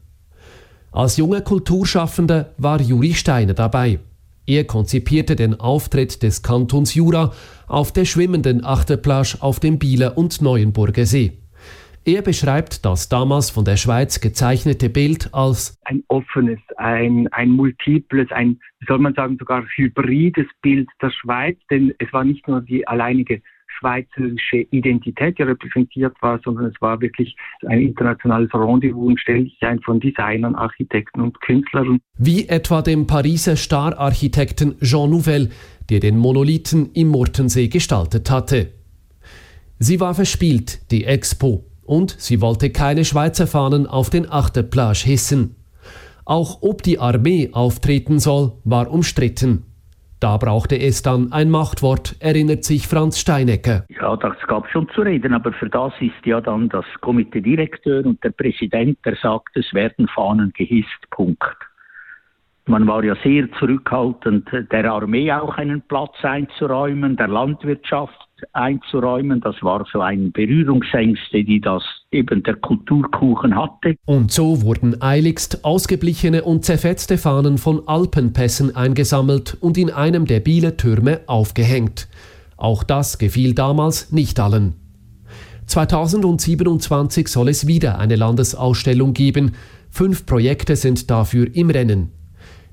Als 0.92 1.18
junger 1.18 1.42
Kulturschaffender 1.42 2.54
war 2.58 2.80
Juri 2.80 3.14
Steiner 3.14 3.54
dabei. 3.54 4.00
Er 4.46 4.66
konzipierte 4.66 5.36
den 5.36 5.60
Auftritt 5.60 6.22
des 6.22 6.42
Kantons 6.42 6.94
Jura 6.94 7.34
auf 7.68 7.92
der 7.92 8.06
schwimmenden 8.06 8.64
Achterplage 8.64 9.38
auf 9.40 9.60
dem 9.60 9.80
Bieler 9.80 10.18
und 10.18 10.42
Neuenburger 10.42 11.06
See. 11.06 11.43
Er 12.06 12.22
beschreibt 12.22 12.84
das 12.84 13.08
damals 13.08 13.50
von 13.50 13.64
der 13.64 13.78
Schweiz 13.78 14.20
gezeichnete 14.20 14.90
Bild 14.90 15.30
als 15.34 15.80
ein 15.86 16.04
offenes, 16.10 16.60
ein, 16.76 17.30
ein 17.32 17.50
multiples, 17.50 18.30
ein, 18.32 18.60
wie 18.80 18.86
soll 18.88 19.00
man 19.00 19.14
sagen, 19.14 19.38
sogar 19.40 19.64
hybrides 19.76 20.48
Bild 20.62 20.90
der 21.02 21.12
Schweiz, 21.12 21.58
denn 21.72 21.94
es 22.00 22.12
war 22.12 22.26
nicht 22.26 22.46
nur 22.46 22.60
die 22.60 22.86
alleinige 22.86 23.42
schweizerische 23.80 24.68
Identität, 24.72 25.38
die 25.38 25.44
repräsentiert 25.44 26.14
war, 26.22 26.42
sondern 26.44 26.66
es 26.66 26.82
war 26.82 27.00
wirklich 27.00 27.38
ein 27.66 27.80
internationales 27.80 28.54
Rendezvous 28.54 29.08
und 29.08 29.20
ständig 29.22 29.58
ein 29.62 29.80
von 29.80 30.02
Designern, 30.02 30.56
Architekten 30.56 31.22
und 31.22 31.40
Künstlern. 31.40 32.00
Wie 32.18 32.50
etwa 32.50 32.82
dem 32.82 33.08
Pariser 33.08 33.56
Star-Architekten 33.56 34.78
Jean 34.82 35.10
Nouvel, 35.10 35.52
der 35.90 36.02
den 36.02 36.18
Monolithen 36.18 36.92
im 36.94 37.08
Murtensee 37.08 37.70
gestaltet 37.70 38.30
hatte. 38.30 38.72
Sie 39.80 40.02
war 40.02 40.14
verspielt, 40.14 40.92
die 40.92 41.06
Expo, 41.06 41.66
und 41.86 42.16
sie 42.20 42.42
wollte 42.42 42.72
keine 42.72 43.06
Schweizer 43.06 43.48
Fahnen 43.48 43.88
auf 43.88 44.10
den 44.10 44.30
Achterplage 44.30 45.06
hissen. 45.06 45.56
Auch 46.26 46.62
ob 46.62 46.84
die 46.84 47.00
Armee 47.00 47.50
auftreten 47.52 48.20
soll, 48.20 48.54
war 48.64 48.90
umstritten. 48.90 49.66
Da 50.24 50.38
brauchte 50.38 50.80
es 50.80 51.02
dann 51.02 51.34
ein 51.34 51.50
Machtwort, 51.50 52.16
erinnert 52.22 52.64
sich 52.64 52.88
Franz 52.88 53.20
Steinecker. 53.20 53.84
Ja, 53.90 54.16
das 54.16 54.38
gab 54.48 54.70
schon 54.70 54.88
zu 54.96 55.02
reden, 55.02 55.34
aber 55.34 55.52
für 55.52 55.70
das 55.70 55.92
ist 56.00 56.26
ja 56.26 56.40
dann 56.40 56.70
das 56.70 56.86
Komiteedirekteur 57.02 58.06
und 58.06 58.24
der 58.24 58.30
Präsident, 58.30 58.98
der 59.04 59.18
sagt, 59.18 59.58
es 59.58 59.74
werden 59.74 60.08
Fahnen 60.08 60.54
gehisst. 60.56 61.10
Punkt. 61.12 61.58
Man 62.66 62.88
war 62.88 63.04
ja 63.04 63.18
sehr 63.22 63.52
zurückhaltend, 63.60 64.50
der 64.72 64.90
Armee 64.90 65.30
auch 65.34 65.58
einen 65.58 65.82
Platz 65.82 66.16
einzuräumen, 66.22 67.18
der 67.18 67.28
Landwirtschaft 67.28 68.23
einzuräumen. 68.54 69.42
Das 69.42 69.56
war 69.62 69.86
so 69.92 70.02
ein 70.02 70.32
Berührungsängste, 70.32 71.44
die 71.44 71.62
das 71.62 71.84
eben 72.12 72.44
der 72.44 72.56
Kulturkuchen 72.56 73.56
hatte. 73.56 73.96
Und 74.06 74.32
so 74.32 74.62
wurden 74.62 75.02
eiligst 75.02 75.64
ausgeblichene 75.64 76.44
und 76.44 76.66
zerfetzte 76.66 77.18
Fahnen 77.18 77.58
von 77.58 77.88
Alpenpässen 77.88 78.76
eingesammelt 78.76 79.58
und 79.60 79.78
in 79.78 79.90
einem 79.90 80.26
der 80.26 80.40
Bieler 80.40 80.78
Türme 80.78 81.22
aufgehängt. 81.28 82.08
Auch 82.58 82.84
das 82.84 83.18
gefiel 83.18 83.54
damals 83.54 84.12
nicht 84.12 84.40
allen. 84.40 84.76
2027 85.66 87.28
soll 87.28 87.50
es 87.50 87.68
wieder 87.68 88.00
eine 88.00 88.16
Landesausstellung 88.16 89.14
geben. 89.14 89.54
Fünf 89.90 90.26
Projekte 90.26 90.76
sind 90.76 91.10
dafür 91.10 91.48
im 91.56 91.70
Rennen. 91.70 92.12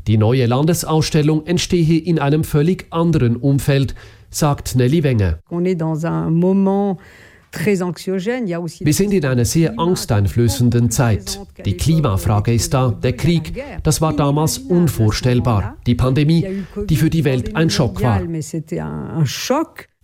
Die 0.06 0.16
neue 0.16 0.46
Landesausstellung 0.46 1.46
entstehe 1.46 1.98
in 1.98 2.18
einem 2.18 2.44
völlig 2.44 2.86
anderen 2.90 3.36
Umfeld, 3.36 3.94
sagt 4.30 4.76
Nelly 4.76 5.02
Wenger. 5.02 5.40
Wir 7.52 8.94
sind 8.94 9.12
in 9.12 9.24
einer 9.24 9.44
sehr 9.44 9.78
angsteinflößenden 9.78 10.90
Zeit. 10.90 11.40
Die 11.64 11.76
Klimafrage 11.76 12.54
ist 12.54 12.72
da, 12.72 12.90
der 12.90 13.14
Krieg, 13.14 13.60
das 13.82 14.00
war 14.00 14.14
damals 14.14 14.58
unvorstellbar. 14.58 15.76
Die 15.86 15.96
Pandemie, 15.96 16.64
die 16.88 16.96
für 16.96 17.10
die 17.10 17.24
Welt 17.24 17.56
ein 17.56 17.68
Schock 17.70 18.00
war. 18.02 18.22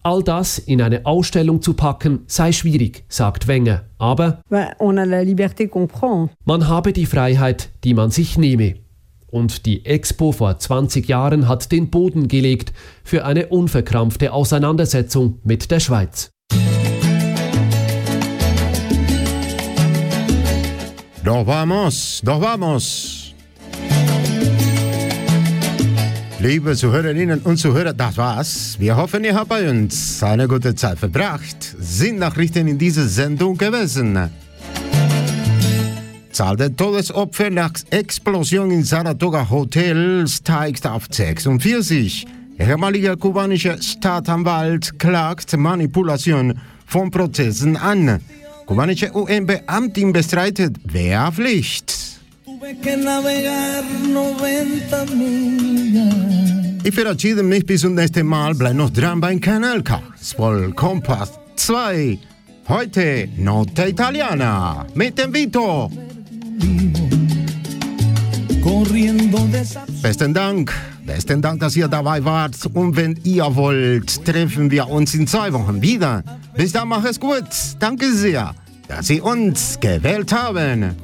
All 0.03 0.23
das 0.23 0.59
in 0.59 0.83
eine 0.83 1.05
Ausstellung 1.05 1.63
zu 1.63 1.75
packen, 1.75 2.21
sei 2.27 2.53
schwierig, 2.53 3.05
sagt 3.09 3.49
Wenger. 3.49 3.87
Aber 3.99 4.41
man 6.45 6.69
habe 6.69 6.93
die 6.93 7.07
Freiheit, 7.07 7.71
die 7.83 7.95
man 7.95 8.11
sich 8.11 8.39
nehme. 8.39 8.75
Und 9.37 9.67
die 9.67 9.85
Expo 9.85 10.33
vor 10.33 10.59
20 10.59 11.09
Jahren 11.09 11.47
hat 11.47 11.71
den 11.71 11.91
Boden 11.91 12.27
gelegt 12.27 12.73
für 13.05 13.27
eine 13.27 13.49
unverkrampfte 13.49 14.33
Auseinandersetzung 14.33 15.41
mit 15.45 15.71
der 15.71 15.79
Schweiz. 15.79 16.31
Doch 21.23 21.47
vamos, 21.47 22.23
doch 22.25 22.41
vamos. 22.41 23.35
Liebe 26.39 26.75
Zuhörerinnen 26.75 27.41
und 27.41 27.59
Zuhörer, 27.59 27.93
das 27.93 28.17
war's. 28.17 28.77
Wir 28.79 28.97
hoffen, 28.97 29.23
ihr 29.23 29.35
habt 29.35 29.51
bei 29.51 29.69
uns 29.69 30.23
eine 30.23 30.49
gute 30.49 30.75
Zeit 30.75 30.99
verbracht. 30.99 31.77
Sind 31.79 32.21
Nachrichten 32.21 32.69
in 32.69 32.79
dieser 32.79 33.07
Sendung 33.07 33.59
gewesen. 33.59 34.31
Zahl 36.37 36.55
der 36.55 36.77
Todesopfer 36.77 37.49
nach 37.49 37.73
Explosion 37.89 38.71
in 38.71 38.85
Saratoga 38.85 39.49
Hotel 39.49 40.29
steigt 40.29 40.87
auf 40.87 41.05
46. 41.11 42.27
Ehemaliger 42.59 43.17
kubanischer 43.17 43.81
Staatsanwalt 43.81 44.99
klagt 44.99 45.57
Manipulation 45.57 46.61
von 46.85 47.11
Prozessen 47.11 47.79
an. 47.79 48.21
Kubanische 48.67 49.17
UN-Beamtin 49.17 50.13
bestreitet 50.13 50.77
Wehrpflicht. 50.85 52.21
Ich 56.85 56.95
verabschiede 56.95 57.43
mich 57.43 57.65
bis 57.65 57.81
zum 57.81 57.95
nächsten 57.95 58.27
Mal. 58.27 58.55
Bleib 58.55 58.75
noch 58.75 58.91
dran 58.91 59.23
beim 59.23 59.41
Kanal 59.41 59.83
K. 59.83 60.03
Spol 60.23 60.71
Kompass 60.75 61.31
2. 61.57 62.19
Heute 62.69 63.27
Notte 63.39 63.89
Italiana 63.89 64.87
mit 64.95 65.17
dem 65.17 65.33
Vito. 65.33 65.91
Besten 70.03 70.35
Dank, 70.35 70.73
besten 71.05 71.43
Dank, 71.43 71.61
dass 71.61 71.77
ihr 71.77 71.89
dabei 71.89 72.25
wart. 72.25 72.55
Und 72.75 72.97
wenn 72.97 73.19
ihr 73.25 73.55
wollt, 73.55 74.25
treffen 74.25 74.71
wir 74.71 74.89
uns 74.89 75.15
in 75.15 75.27
zwei 75.27 75.53
Wochen 75.53 75.83
wieder. 75.83 76.23
Bis 76.55 76.73
dann, 76.73 76.89
mach 76.89 77.05
es 77.05 77.21
gut. 77.21 77.45
Danke 77.79 78.13
sehr, 78.13 78.55
dass 78.89 79.07
Sie 79.09 79.21
uns 79.21 79.79
gewählt 79.81 80.33
haben. 80.33 80.95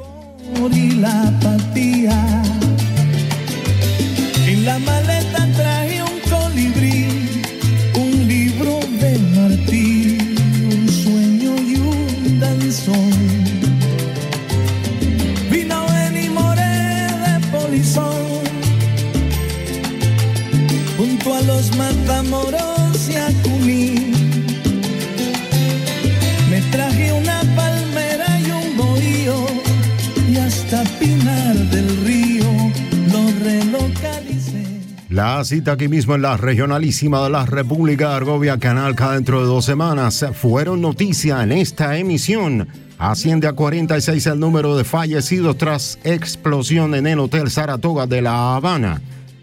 Cita 35.52 35.72
aquí 35.72 35.86
mismo 35.86 36.14
en 36.14 36.22
la 36.22 36.38
regionalísima 36.38 37.22
de 37.22 37.28
la 37.28 37.44
República 37.44 38.08
de 38.08 38.14
Argovia, 38.14 38.56
Canal 38.56 38.94
K 38.94 39.12
dentro 39.12 39.40
de 39.40 39.44
dos 39.44 39.66
semanas, 39.66 40.24
fueron 40.32 40.80
noticia 40.80 41.42
en 41.42 41.52
esta 41.52 41.98
emisión. 41.98 42.68
Asciende 42.96 43.46
a 43.46 43.52
46 43.52 44.28
el 44.28 44.40
número 44.40 44.78
de 44.78 44.84
fallecidos 44.84 45.58
tras 45.58 45.98
explosión 46.04 46.94
en 46.94 47.06
el 47.06 47.18
Hotel 47.18 47.50
Saratoga 47.50 48.06
de 48.06 48.22
La 48.22 48.56
Habana. 48.56 49.02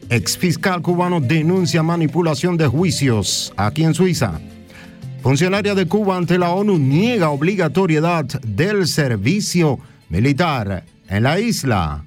Exfiscal 0.09 0.81
cubano 0.81 1.21
denuncia 1.21 1.83
manipulación 1.83 2.57
de 2.57 2.65
juicios 2.65 3.53
aquí 3.55 3.83
en 3.83 3.93
Suiza. 3.93 4.39
Funcionaria 5.21 5.75
de 5.75 5.85
Cuba 5.85 6.17
ante 6.17 6.39
la 6.39 6.49
ONU 6.49 6.79
niega 6.79 7.29
obligatoriedad 7.29 8.25
del 8.25 8.87
servicio 8.87 9.77
militar 10.09 10.85
en 11.07 11.21
la 11.21 11.39
isla. 11.39 12.03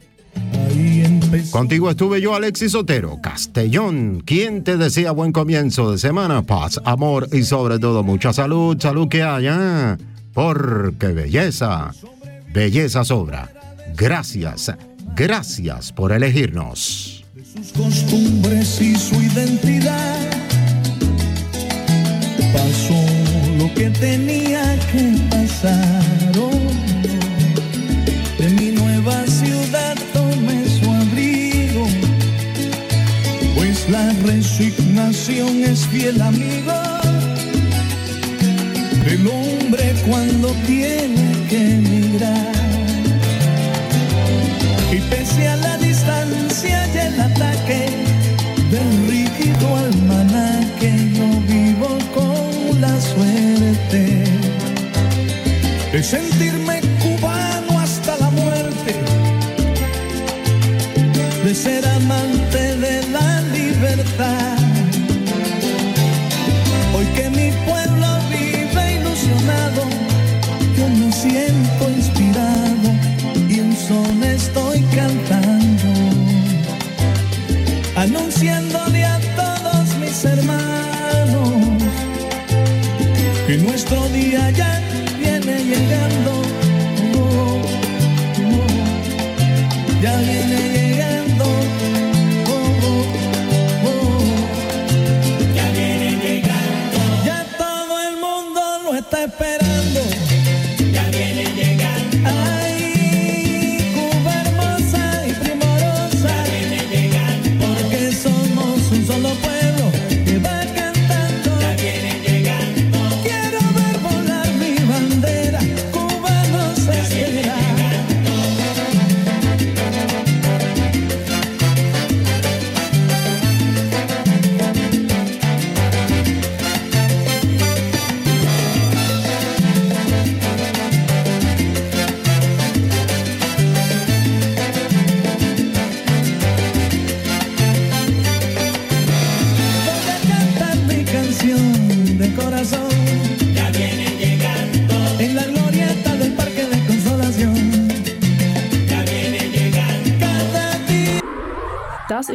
Contigo 1.51 1.91
estuve 1.91 2.21
yo, 2.21 2.35
Alexis 2.35 2.75
Otero, 2.75 3.19
Castellón, 3.23 4.23
quien 4.25 4.65
te 4.65 4.77
desea 4.77 5.13
buen 5.13 5.33
comienzo 5.33 5.91
de 5.91 5.99
semana, 5.99 6.43
paz, 6.43 6.81
amor 6.85 7.29
y 7.33 7.43
sobre 7.45 7.79
todo 7.79 8.03
mucha 8.03 8.33
salud, 8.33 8.77
salud 8.79 9.09
que 9.09 9.23
haya, 9.23 9.97
porque 10.35 11.09
belleza, 11.09 11.93
belleza 12.53 13.05
sobra. 13.05 13.51
Gracias, 13.97 14.73
gracias 15.17 15.93
por 15.93 16.13
elegirnos. 16.13 17.25
sus 17.55 17.73
costumbres 17.73 18.81
y 18.81 18.95
su 18.97 19.15
identidad. 19.15 20.31
Pasó 22.53 23.07
lo 23.59 23.73
que 23.75 23.89
tenía 23.91 24.79
que 24.93 25.17
pasar. 25.31 26.52
La 33.93 34.11
resignación 34.25 35.65
es 35.65 35.87
fiel 35.87 36.21
amigo 36.23 36.73
del 39.05 39.27
hombre 39.27 39.95
cuando 40.09 40.49
tiene 40.67 41.27
que 41.51 41.75
emigrar. 41.75 42.55
Y 44.91 44.99
pese 45.11 45.47
a 45.47 45.57
la 45.57 45.77
distancia 45.77 46.89
y 46.95 46.99
el 47.09 47.21
ataque 47.21 47.81
del 48.73 48.91
rígido 49.11 49.77
almanaque, 49.77 50.91
yo 51.19 51.29
vivo 51.55 51.91
con 52.17 52.81
la 52.81 52.99
suerte 52.99 54.25
de 55.93 56.03
sentirme 56.03 56.52